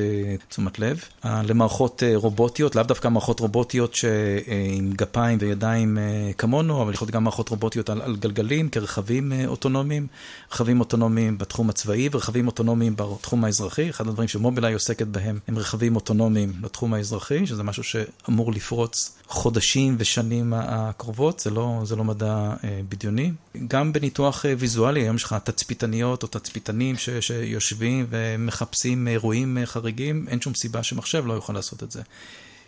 תשומת 0.50 0.80
לב. 0.80 1.04
Uh, 1.24 1.28
למערכות 1.28 2.04
uh, 2.04 2.18
רובוטיות, 2.18 2.76
לאו 2.76 2.84
דווקא 2.84 3.08
מערכות 3.08 3.40
רובוטיות 3.40 3.94
uh, 3.94 4.96
גפיים 4.96 5.38
וידיים 5.42 5.98
כמונו, 6.38 6.82
אבל 6.82 6.94
יכול 6.94 7.06
להיות 7.06 7.16
גם 7.16 7.24
מערכות 7.24 7.50
רובוטיות 7.50 7.90
על, 7.90 8.02
על 8.02 8.16
גלגלים 8.16 8.70
כרכבים 8.70 9.32
אוטונומיים, 9.48 10.08
רכבים 10.52 10.80
אוטונומיים 10.80 11.38
בתחום 11.38 11.70
הצבאי 11.70 12.10
ורכבים 12.12 12.48
אוטונומיים 12.48 12.96
בתחום 12.96 13.46
האזרחי. 13.46 13.90
אחד 13.90 14.08
הדברים 14.08 14.28
שמובילאיי 14.28 14.74
עוסקת 14.74 15.08
בהם 15.08 15.40
הם 15.48 15.58
רכבים 15.58 15.96
אוטונומיים 15.96 16.54
בתחום 16.62 16.94
האזרחי, 16.94 17.48
שזה 17.48 17.64
משהו 17.64 17.84
שאמור 17.84 18.52
לפרוץ 18.52 19.18
חודשים 19.34 19.96
ושנים 20.00 20.54
הקרובות, 20.56 21.40
זה 21.40 21.50
לא, 21.50 21.82
זה 21.84 21.96
לא 21.96 22.04
מדע 22.04 22.54
uh, 22.56 22.66
בדיוני. 22.90 23.32
גם 23.68 23.94
בניתוח 23.94 24.46
uh, 24.46 24.48
ויזואלי, 24.58 25.02
היום 25.02 25.16
יש 25.16 25.24
לך 25.24 25.36
תצפיתניות 25.44 26.24
או 26.24 26.28
תצפיתנים 26.28 26.98
ש, 26.98 27.10
שיושבים 27.10 28.06
ו... 28.10 28.36
מחפשים 28.40 29.08
אירועים 29.08 29.58
חריגים, 29.66 30.26
אין 30.28 30.42
שום 30.42 30.54
סיבה 30.54 30.84
שמחשב 30.84 31.26
לא 31.26 31.34
יוכל 31.34 31.54
לעשות 31.54 31.84
את 31.84 31.92
זה. 31.92 32.02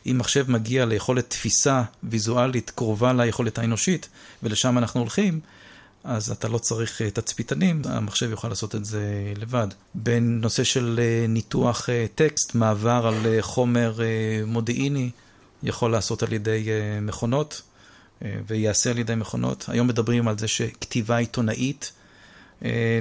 אם 0.06 0.18
מחשב 0.18 0.52
מגיע 0.52 0.86
ליכולת 0.86 1.30
תפיסה 1.30 1.84
ויזואלית 2.04 2.70
קרובה 2.76 3.14
ליכולת 3.14 3.60
האנושית, 3.60 4.10
ולשם 4.44 4.78
אנחנו 4.78 5.00
הולכים, 5.00 5.40
אז 6.04 6.32
אתה 6.32 6.48
לא 6.48 6.58
צריך 6.58 7.02
תצפיתנים, 7.02 7.82
המחשב 7.86 8.30
יוכל 8.30 8.48
לעשות 8.48 8.76
את 8.76 8.86
זה 8.86 9.34
לבד. 9.38 9.68
בנושא 9.96 10.64
של 10.64 11.00
ניתוח 11.30 11.90
טקסט, 12.16 12.56
מעבר 12.56 13.08
על 13.08 13.42
חומר 13.42 14.00
מודיעיני, 14.46 15.10
יכול 15.64 15.92
לעשות 15.92 16.24
על 16.24 16.34
ידי 16.34 16.68
מכונות, 17.02 17.62
וייעשה 18.48 18.92
על 18.92 18.98
ידי 18.98 19.16
מכונות. 19.16 19.66
היום 19.68 19.88
מדברים 19.88 20.28
על 20.28 20.38
זה 20.38 20.48
שכתיבה 20.48 21.18
עיתונאית, 21.18 21.92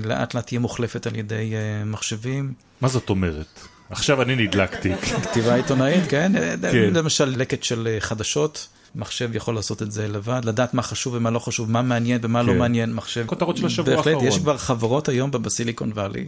לאט 0.05 0.35
לאט 0.35 0.47
תהיה 0.47 0.61
מוחלפת 0.61 1.07
על 1.07 1.17
ידי 1.17 1.53
מחשבים. 1.87 2.53
מה 2.81 2.88
זאת 2.88 3.11
אומרת? 3.11 3.61
עכשיו 3.90 4.23
אני 4.23 4.37
נדלקתי. 4.37 4.97
כתיבה 4.97 5.55
עיתונאית, 5.55 6.05
כן? 6.09 6.33
כן. 6.62 6.95
למשל 6.95 7.25
לקט 7.25 7.62
של 7.62 7.97
חדשות, 8.01 8.69
מחשב 8.95 9.31
יכול 9.35 9.55
לעשות 9.55 9.83
את 9.83 9.93
זה 9.93 10.09
לבד, 10.09 10.40
לדעת 10.45 10.75
מה 10.75 10.83
חשוב 10.83 11.14
ומה 11.14 11.31
לא 11.31 11.38
חשוב, 11.38 11.71
מה 11.71 11.83
מעניין 11.83 12.21
ומה 12.23 12.43
לא 12.43 12.47
כן. 12.47 12.53
לא 12.53 12.59
מעניין, 12.59 12.95
מחשב. 12.95 13.27
כותרות 13.27 13.57
של 13.57 13.67
השבוע 13.67 13.95
האחרון. 13.95 14.14
בהחלט, 14.14 14.29
יש 14.29 14.38
כבר 14.38 14.59
חברות 14.59 15.09
היום 15.09 15.31
בסיליקון 15.31 15.93
וואלי, 15.93 16.27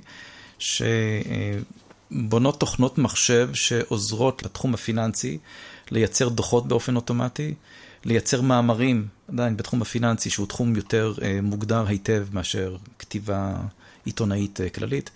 שבונות 0.58 2.60
תוכנות 2.60 2.98
מחשב 2.98 3.50
שעוזרות 3.54 4.42
לתחום 4.42 4.74
הפיננסי 4.74 5.38
לייצר 5.90 6.28
דוחות 6.28 6.68
באופן 6.68 6.96
אוטומטי. 6.96 7.54
לייצר 8.04 8.40
מאמרים, 8.40 9.06
עדיין 9.28 9.56
בתחום 9.56 9.82
הפיננסי, 9.82 10.30
שהוא 10.30 10.46
תחום 10.46 10.76
יותר 10.76 11.14
אה, 11.22 11.38
מוגדר 11.42 11.86
היטב 11.86 12.26
מאשר 12.32 12.76
כתיבה 12.98 13.54
עיתונאית 14.04 14.60
אה, 14.60 14.68
כללית. 14.68 15.10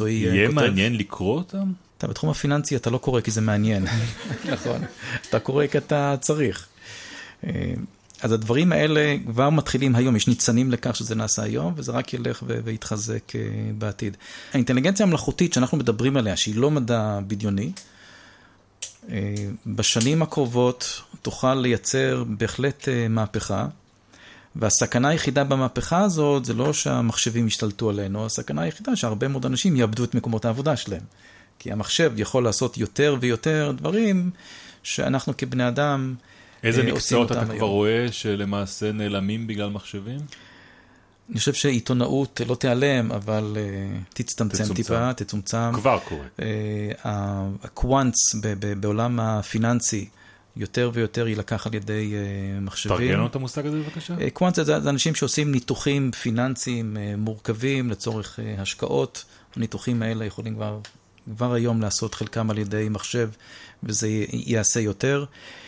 אה, 0.00 0.08
יהיה 0.08 0.46
כותב. 0.46 0.54
מעניין 0.54 0.96
לקרוא 0.96 1.34
אותם? 1.34 1.72
אתה 1.98 2.06
בתחום 2.06 2.30
הפיננסי 2.30 2.76
אתה 2.76 2.90
לא 2.90 2.98
קורא 2.98 3.20
כי 3.20 3.30
זה 3.30 3.40
מעניין, 3.40 3.86
נכון. 4.52 4.84
אתה 5.30 5.38
קורא 5.38 5.66
כי 5.66 5.78
אתה 5.78 6.14
צריך. 6.20 6.66
אה, 7.46 7.74
אז 8.22 8.32
הדברים 8.32 8.72
האלה 8.72 9.16
כבר 9.26 9.50
מתחילים 9.50 9.96
היום, 9.96 10.16
יש 10.16 10.28
ניצנים 10.28 10.70
לכך 10.70 10.96
שזה 10.96 11.14
נעשה 11.14 11.42
היום, 11.42 11.72
וזה 11.76 11.92
רק 11.92 12.14
ילך 12.14 12.42
ויתחזק 12.46 13.36
אה, 13.36 13.40
בעתיד. 13.78 14.16
האינטליגנציה 14.52 15.06
המלאכותית 15.06 15.52
שאנחנו 15.52 15.78
מדברים 15.78 16.16
עליה, 16.16 16.36
שהיא 16.36 16.56
לא 16.56 16.70
מדע 16.70 17.18
בדיוני, 17.26 17.72
בשנים 19.66 20.22
הקרובות 20.22 21.02
תוכל 21.22 21.54
לייצר 21.54 22.24
בהחלט 22.28 22.88
מהפכה. 23.10 23.66
והסכנה 24.56 25.08
היחידה 25.08 25.44
במהפכה 25.44 26.02
הזאת 26.02 26.44
זה 26.44 26.54
לא 26.54 26.72
שהמחשבים 26.72 27.46
ישתלטו 27.46 27.90
עלינו, 27.90 28.26
הסכנה 28.26 28.62
היחידה 28.62 28.96
שהרבה 28.96 29.28
מאוד 29.28 29.46
אנשים 29.46 29.76
יאבדו 29.76 30.04
את 30.04 30.14
מקומות 30.14 30.44
העבודה 30.44 30.76
שלהם. 30.76 31.02
כי 31.58 31.72
המחשב 31.72 32.12
יכול 32.16 32.44
לעשות 32.44 32.78
יותר 32.78 33.16
ויותר 33.20 33.72
דברים 33.76 34.30
שאנחנו 34.82 35.36
כבני 35.36 35.68
אדם 35.68 36.14
איזה 36.62 36.80
אה, 36.80 36.92
מקצועות 36.92 37.32
אתה 37.32 37.44
כבר 37.44 37.66
רואה 37.66 38.06
שלמעשה 38.12 38.92
נעלמים 38.92 39.46
בגלל 39.46 39.70
מחשבים? 39.70 40.20
אני 41.30 41.38
חושב 41.38 41.52
שעיתונאות 41.52 42.40
לא 42.46 42.54
תיעלם, 42.54 43.12
אבל 43.12 43.56
uh, 43.56 44.14
תצטמצם 44.14 44.64
תצומצם. 44.64 44.74
טיפה, 44.74 45.12
תצומצם. 45.12 45.70
כבר 45.74 45.98
קורה. 46.08 46.26
Uh, 46.36 46.42
הקוואנטס 47.04 48.34
בעולם 48.80 49.20
הפיננסי, 49.20 50.08
יותר 50.56 50.90
ויותר 50.94 51.28
יילקח 51.28 51.66
על 51.66 51.74
ידי 51.74 52.12
uh, 52.12 52.60
מחשבים. 52.60 52.96
תרגן 52.96 53.12
לנו 53.12 53.26
את 53.26 53.34
המושג 53.36 53.66
הזה 53.66 53.78
בבקשה. 53.78 54.14
Uh, 54.16 54.30
קוונט 54.32 54.54
זה, 54.54 54.64
זה 54.64 54.90
אנשים 54.90 55.14
שעושים 55.14 55.52
ניתוחים 55.52 56.12
פיננסיים 56.12 56.96
uh, 56.96 57.16
מורכבים 57.16 57.90
לצורך 57.90 58.38
uh, 58.38 58.60
השקעות. 58.60 59.24
הניתוחים 59.56 60.02
האלה 60.02 60.24
יכולים 60.24 60.54
כבר, 60.54 60.78
כבר 61.36 61.52
היום 61.52 61.82
לעשות 61.82 62.14
חלקם 62.14 62.50
על 62.50 62.58
ידי 62.58 62.86
מחשב, 62.90 63.30
וזה 63.82 64.08
ייעשה 64.32 64.80
יותר. 64.80 65.24
Uh, 65.24 65.65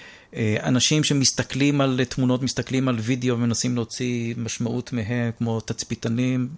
אנשים 0.63 1.05
שמסתכלים 1.05 1.81
על 1.81 2.01
תמונות, 2.09 2.43
מסתכלים 2.43 2.89
על 2.89 2.97
וידאו 2.99 3.35
ומנסים 3.35 3.75
להוציא 3.75 4.35
משמעות 4.37 4.93
מהם, 4.93 5.31
כמו 5.39 5.61
תצפיתנים, 5.61 6.49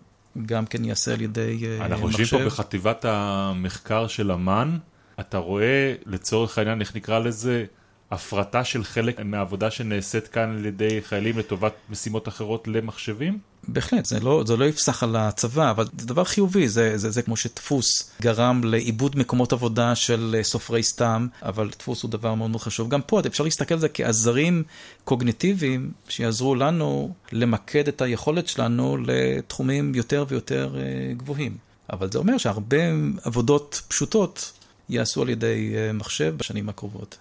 גם 0.47 0.67
כן 0.67 0.85
ייעשה 0.85 1.13
על 1.15 1.21
ידי 1.21 1.55
מחשב. 1.55 1.93
אנחנו 1.93 2.09
יושבים 2.11 2.41
פה 2.41 2.47
בחטיבת 2.47 3.05
המחקר 3.09 4.07
של 4.07 4.33
אמ"ן. 4.33 4.79
אתה 5.21 5.39
רואה, 5.39 5.95
לצורך 6.07 6.59
העניין, 6.59 6.81
איך 6.81 6.97
נקרא 6.97 7.19
לזה, 7.19 7.65
הפרטה 8.11 8.64
של 8.64 8.85
חלק 8.85 9.20
מהעבודה 9.20 9.70
שנעשית 9.70 10.29
כאן 10.29 10.57
על 10.59 10.66
ידי 10.66 11.03
חיילים 11.03 11.38
לטובת 11.38 11.73
משימות 11.90 12.29
אחרות 12.29 12.68
למחשבים? 12.68 13.38
בהחלט, 13.68 14.05
זה 14.05 14.20
לא, 14.20 14.42
זה 14.46 14.57
לא 14.57 14.64
יפסח 14.64 15.03
על 15.03 15.16
הצבא, 15.16 15.70
אבל 15.70 15.85
זה 15.99 16.07
דבר 16.07 16.25
חיובי, 16.25 16.68
זה, 16.68 16.99
זה, 16.99 17.11
זה 17.11 17.23
כמו 17.23 17.37
שדפוס 17.37 18.11
גרם 18.23 18.64
לאיבוד 18.64 19.18
מקומות 19.18 19.53
עבודה 19.53 19.94
של 19.94 20.40
סופרי 20.42 20.83
סתם, 20.83 21.27
אבל 21.42 21.70
דפוס 21.79 22.03
הוא 22.03 22.11
דבר 22.11 22.35
מאוד 22.35 22.51
מאוד 22.51 22.62
חשוב. 22.62 22.88
גם 22.88 23.03
פה 23.03 23.20
אפשר 23.27 23.44
להסתכל 23.44 23.75
על 23.75 23.81
זה 23.81 23.88
כעזרים 23.88 24.62
קוגניטיביים 25.05 25.90
שיעזרו 26.09 26.55
לנו 26.55 27.14
למקד 27.33 27.88
את 27.88 28.03
היכולת 28.03 28.49
שלנו 28.49 28.96
לתחומים 29.07 29.94
יותר 29.94 30.25
ויותר 30.29 30.77
אה, 30.79 31.14
גבוהים. 31.16 31.57
אבל 31.92 32.11
זה 32.11 32.18
אומר 32.18 32.38
שהרבה 32.38 32.77
עבודות 33.23 33.83
פשוטות 33.88 34.53
יעשו 34.88 35.23
על 35.23 35.29
ידי 35.29 35.73
אה, 35.77 35.92
מחשב 35.92 36.35
בשנים 36.37 36.68
הקרובות. 36.68 37.16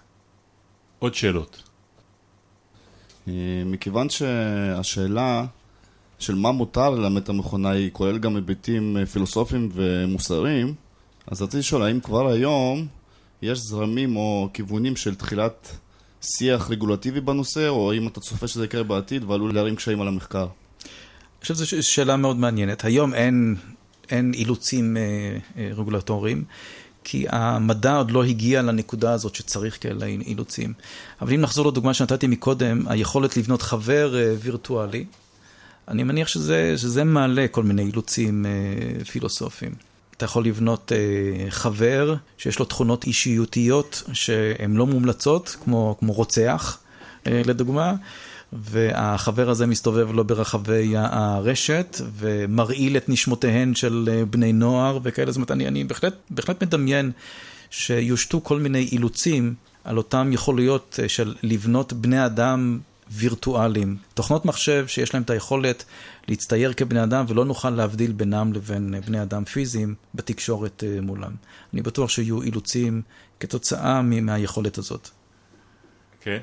עוד 1.00 1.14
שאלות. 1.14 1.62
אה, 3.28 3.32
מכיוון 3.66 4.08
שהשאלה 4.10 5.44
של 6.18 6.34
מה 6.34 6.52
מותר 6.52 6.90
ללמד 6.90 7.22
את 7.22 7.28
המכונה 7.28 7.70
היא 7.70 7.90
כולל 7.92 8.18
גם 8.18 8.36
היבטים 8.36 8.96
אה, 8.96 9.06
פילוסופיים 9.06 9.68
ומוסריים, 9.72 10.74
אז 11.26 11.42
רציתי 11.42 11.58
לשאול, 11.58 11.82
האם 11.82 12.00
כבר 12.00 12.28
היום 12.28 12.86
יש 13.42 13.58
זרמים 13.58 14.16
או 14.16 14.48
כיוונים 14.52 14.96
של 14.96 15.14
תחילת 15.14 15.76
שיח 16.22 16.70
רגולטיבי 16.70 17.20
בנושא, 17.20 17.68
או 17.68 17.92
האם 17.92 18.08
אתה 18.08 18.20
צופה 18.20 18.48
שזה 18.48 18.64
יקרה 18.64 18.82
בעתיד 18.82 19.24
ועלול 19.24 19.54
להרים 19.54 19.76
קשיים 19.76 20.00
על 20.00 20.08
המחקר? 20.08 20.46
אני 20.46 21.42
חושב 21.42 21.54
שזו 21.54 21.92
שאלה 21.92 22.16
מאוד 22.16 22.36
מעניינת. 22.36 22.84
היום 22.84 23.14
אין, 23.14 23.56
אין 24.10 24.32
אילוצים 24.34 24.96
אה, 24.96 25.02
אה, 25.56 25.70
רגולטוריים. 25.74 26.44
כי 27.04 27.26
המדע 27.28 27.96
עוד 27.96 28.10
לא 28.10 28.24
הגיע 28.24 28.62
לנקודה 28.62 29.12
הזאת 29.12 29.34
שצריך 29.34 29.82
כאלה 29.82 30.06
אילוצים. 30.06 30.72
אבל 31.20 31.32
אם 31.32 31.40
נחזור 31.40 31.66
לדוגמה 31.66 31.94
שנתתי 31.94 32.26
מקודם, 32.26 32.88
היכולת 32.88 33.36
לבנות 33.36 33.62
חבר 33.62 34.16
אה, 34.18 34.34
וירטואלי, 34.40 35.04
אני 35.88 36.02
מניח 36.02 36.28
שזה, 36.28 36.74
שזה 36.76 37.04
מעלה 37.04 37.46
כל 37.50 37.62
מיני 37.62 37.82
אילוצים 37.82 38.46
אה, 38.46 39.04
פילוסופיים. 39.04 39.74
אתה 40.16 40.24
יכול 40.24 40.44
לבנות 40.44 40.92
אה, 40.92 41.50
חבר 41.50 42.14
שיש 42.38 42.58
לו 42.58 42.64
תכונות 42.64 43.04
אישיותיות 43.04 44.02
שהן 44.12 44.76
לא 44.76 44.86
מומלצות, 44.86 45.56
כמו, 45.64 45.96
כמו 45.98 46.12
רוצח, 46.12 46.78
לדוגמה. 47.26 47.94
והחבר 48.52 49.50
הזה 49.50 49.66
מסתובב 49.66 50.12
לו 50.12 50.24
ברחבי 50.24 50.92
הרשת 50.96 51.96
ומרעיל 52.12 52.96
את 52.96 53.08
נשמותיהן 53.08 53.74
של 53.74 54.08
אה, 54.12 54.24
בני 54.24 54.52
נוער 54.52 54.98
וכאלה. 55.02 55.30
זאת 55.32 55.36
אומרת, 55.36 55.50
אני, 55.50 55.68
אני 55.68 55.84
בהחלט, 55.84 56.14
בהחלט 56.30 56.62
מדמיין 56.62 57.12
שיושתו 57.70 58.40
כל 58.40 58.58
מיני 58.58 58.88
אילוצים 58.92 59.54
על 59.84 59.96
אותם 59.96 60.30
יכולויות 60.32 60.98
אה, 61.02 61.08
של 61.08 61.34
לבנות 61.42 61.92
בני 61.92 62.26
אדם 62.26 62.78
וירטואליים. 63.10 63.96
תוכנות 64.14 64.44
מחשב 64.44 64.86
שיש 64.86 65.14
להם 65.14 65.22
את 65.22 65.30
היכולת 65.30 65.84
להצטייר 66.28 66.72
כבני 66.72 67.02
אדם 67.02 67.24
ולא 67.28 67.44
נוכל 67.44 67.70
להבדיל 67.70 68.12
בינם 68.12 68.52
לבין 68.52 68.94
אה, 68.94 69.00
בני 69.00 69.22
אדם 69.22 69.44
פיזיים 69.44 69.94
בתקשורת 70.14 70.84
מולם. 71.02 71.32
אני 71.74 71.82
בטוח 71.82 72.10
שיהיו 72.10 72.42
אילוצים 72.42 73.02
כתוצאה 73.40 74.02
מהיכולת 74.02 74.78
הזאת. 74.78 75.08
כן, 76.20 76.38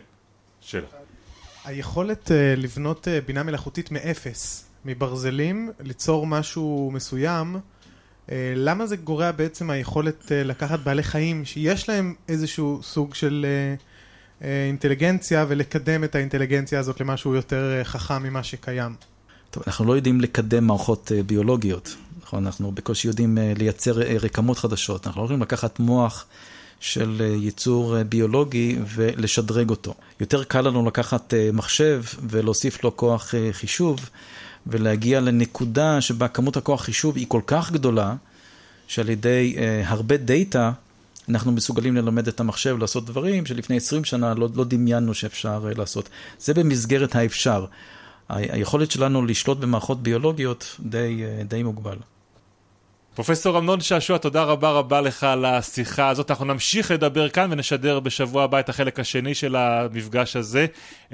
שאלה. 0.61 0.96
היכולת 1.67 2.27
uh, 2.27 2.31
לבנות 2.57 3.07
uh, 3.07 3.27
בינה 3.27 3.43
מלאכותית 3.43 3.91
מאפס, 3.91 4.65
מברזלים, 4.85 5.71
ליצור 5.79 6.27
משהו 6.27 6.91
מסוים, 6.93 7.55
uh, 7.55 8.29
למה 8.55 8.87
זה 8.87 8.95
גורע 8.95 9.31
בעצם 9.31 9.69
היכולת 9.69 10.31
לקחת 10.31 10.79
בעלי 10.79 11.03
חיים 11.03 11.45
שיש 11.45 11.89
להם 11.89 12.13
איזשהו 12.27 12.79
סוג 12.83 13.15
של 13.15 13.45
אינטליגנציה 14.41 15.45
ולקדם 15.47 16.03
את 16.03 16.15
האינטליגנציה 16.15 16.79
הזאת 16.79 17.01
למשהו 17.01 17.35
יותר 17.35 17.81
חכם 17.83 18.23
ממה 18.23 18.43
שקיים? 18.43 18.95
טוב, 19.51 19.63
אנחנו 19.67 19.85
לא 19.85 19.93
יודעים 19.95 20.21
לקדם 20.21 20.67
מערכות 20.67 21.11
אה, 21.15 21.23
ביולוגיות, 21.23 21.95
נכון? 22.21 22.45
אנחנו 22.45 22.71
בקושי 22.71 23.07
יודעים 23.07 23.37
אה, 23.37 23.53
לייצר 23.57 24.01
אה, 24.01 24.17
רקמות 24.21 24.57
חדשות. 24.57 25.07
אנחנו 25.07 25.21
לא 25.21 25.25
יכולים 25.25 25.41
לקחת 25.41 25.79
מוח 25.79 26.25
של 26.79 27.17
אה, 27.19 27.25
ייצור 27.25 27.97
אה, 27.97 28.03
ביולוגי 28.03 28.77
ולשדרג 28.95 29.69
אותו. 29.69 29.93
יותר 30.19 30.43
קל 30.43 30.61
לנו 30.61 30.85
לקחת 30.87 31.33
אה, 31.33 31.49
מחשב 31.53 32.03
ולהוסיף 32.29 32.83
לו 32.83 32.97
כוח 32.97 33.33
חישוב 33.51 34.09
ולהגיע 34.67 35.21
לנקודה 35.21 36.01
שבה 36.01 36.27
כמות 36.27 36.57
הכוח 36.57 36.81
חישוב 36.81 37.15
היא 37.15 37.25
כל 37.27 37.41
כך 37.47 37.71
גדולה, 37.71 38.15
שעל 38.87 39.09
ידי 39.09 39.55
הרבה 39.85 40.17
דאטה 40.17 40.71
אנחנו 41.29 41.51
מסוגלים 41.51 41.95
ללמד 41.95 42.27
את 42.27 42.39
המחשב 42.39 42.77
לעשות 42.77 43.05
דברים 43.05 43.45
שלפני 43.45 43.77
20 43.77 44.03
שנה 44.03 44.33
לא, 44.33 44.49
לא 44.55 44.63
דמיינו 44.63 45.13
שאפשר 45.13 45.67
לעשות. 45.77 46.09
זה 46.39 46.53
במסגרת 46.53 47.15
האפשר. 47.15 47.65
היכולת 48.29 48.91
שלנו 48.91 49.25
לשלוט 49.25 49.57
במערכות 49.57 50.03
ביולוגיות 50.03 50.75
די, 50.79 51.23
די 51.47 51.63
מוגבל. 51.63 51.97
פרופסור 53.17 53.57
אמנון 53.57 53.81
שעשוע, 53.81 54.17
תודה 54.17 54.43
רבה 54.43 54.71
רבה 54.71 55.01
לך 55.01 55.23
על 55.23 55.45
השיחה 55.45 56.09
הזאת. 56.09 56.31
אנחנו 56.31 56.45
נמשיך 56.45 56.91
לדבר 56.91 57.29
כאן 57.29 57.51
ונשדר 57.51 57.99
בשבוע 57.99 58.43
הבא 58.43 58.59
את 58.59 58.69
החלק 58.69 58.99
השני 58.99 59.35
של 59.35 59.55
המפגש 59.55 60.35
הזה. 60.35 60.65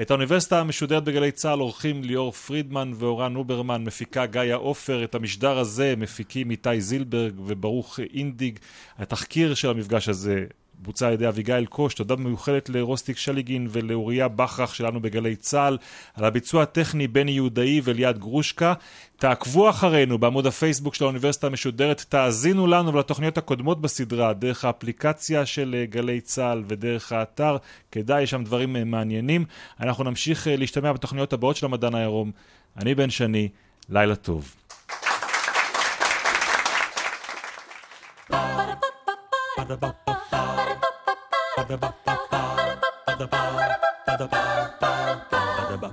את 0.02 0.12
האוניברסיטה 0.12 0.60
המשודרת 0.60 1.04
בגלי 1.04 1.32
צה"ל 1.32 1.60
עורכים 1.60 2.04
ליאור 2.04 2.32
פרידמן 2.32 2.92
ואורן 2.96 3.36
אוברמן, 3.36 3.84
מפיקה 3.84 4.26
גיא 4.26 4.54
עופר. 4.56 5.04
את 5.04 5.16
המשדר 5.16 5.58
הזה 5.58 5.94
מפיקים 5.98 6.52
איתי 6.52 6.82
זילברג 6.82 7.34
וברוך 7.46 8.00
אינדיג. 8.14 8.60
התחקיר 8.98 9.54
של 9.54 9.70
המפגש 9.70 10.10
הזה 10.10 10.46
בוצע 10.84 11.08
על 11.08 11.14
ידי 11.14 11.28
אביגיל 11.28 11.66
קוש, 11.66 11.94
תודה 11.94 12.16
מיוחדת 12.16 12.70
לרוסטיק 12.70 13.18
שליגין 13.18 13.68
ולאוריה 13.72 14.28
בכרך 14.28 14.76
שלנו 14.76 15.00
בגלי 15.00 15.36
צה"ל, 15.36 15.78
על 16.16 16.26
הביצוע 16.26 16.64
הטכני 16.64 17.08
בני 17.08 17.32
יהודאי 17.32 17.82
וליעד 17.84 18.18
גרושקה. 18.18 18.74
תעקבו 19.18 19.70
אחרינו 19.70 20.18
בעמוד 20.18 20.48
הפייסבוק 20.48 20.96
של 20.96 21.04
האוניברסיטה 21.04 21.48
המשודרת, 21.48 22.06
תאזינו 22.10 22.68
לנו 22.68 22.94
ולתוכניות 22.94 23.38
הקודמות 23.38 23.82
בסדרה, 23.82 24.34
דרך 24.34 24.66
האפליקציה 24.66 25.46
של 25.46 25.76
אה, 25.78 25.86
גלי 25.86 26.22
צה"ל 26.22 26.64
ודרך 26.68 27.12
האתר, 27.12 27.58
כדאי, 27.92 28.24
יש 28.24 28.30
שם 28.30 28.44
דברים 28.44 28.76
אה, 28.76 28.84
מעניינים. 28.84 29.46
אנחנו 29.80 30.04
נמשיך 30.04 30.48
אה, 30.48 30.56
להשתמע 30.56 30.94
בתוכניות 30.94 31.34
הבאות 31.34 31.56
של 31.56 31.66
המדען 31.66 31.96
העירום. 31.96 32.32
אני 32.78 32.96
בן 32.96 33.10
שני, 33.10 33.50
לילה 33.90 34.16
טוב. 34.16 34.56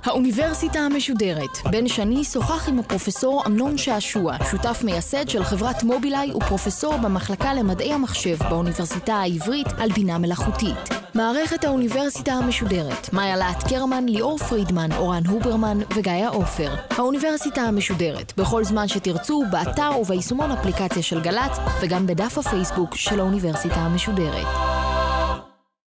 האוניברסיטה 0.05 0.79
המשודרת. 0.79 1.57
בן 1.71 1.87
שני 1.87 2.23
שוחח 2.23 2.69
עם 2.69 2.79
הפרופסור 2.79 3.43
אמנון 3.45 3.77
שעשוע, 3.77 4.35
שותף 4.51 4.81
מייסד 4.83 5.29
של 5.29 5.43
חברת 5.43 5.83
מובילאיי 5.83 6.31
ופרופסור 6.31 6.97
במחלקה 6.97 7.53
למדעי 7.53 7.93
המחשב 7.93 8.37
באוניברסיטה 8.49 9.13
העברית 9.13 9.67
על 9.77 9.89
בינה 9.91 10.17
מלאכותית. 10.17 10.89
מערכת 11.15 11.63
האוניברסיטה 11.63 12.33
המשודרת, 12.33 13.13
מאיה 13.13 13.35
להט 13.35 13.67
קרמן, 13.69 14.05
ליאור 14.05 14.37
פרידמן, 14.37 14.91
אורן 14.91 15.25
הוברמן 15.27 15.77
וגיא 15.95 16.27
עופר. 16.27 16.75
האוניברסיטה 16.89 17.61
המשודרת, 17.61 18.33
בכל 18.37 18.63
זמן 18.63 18.87
שתרצו, 18.87 19.43
באתר 19.51 19.91
וביישומון 20.01 20.51
אפליקציה 20.51 21.03
של 21.03 21.21
גל"צ 21.21 21.57
וגם 21.81 22.07
בדף 22.07 22.37
הפייסבוק 22.37 22.95
של 22.95 23.19
האוניברסיטה 23.19 23.75
המשודרת. 23.75 24.80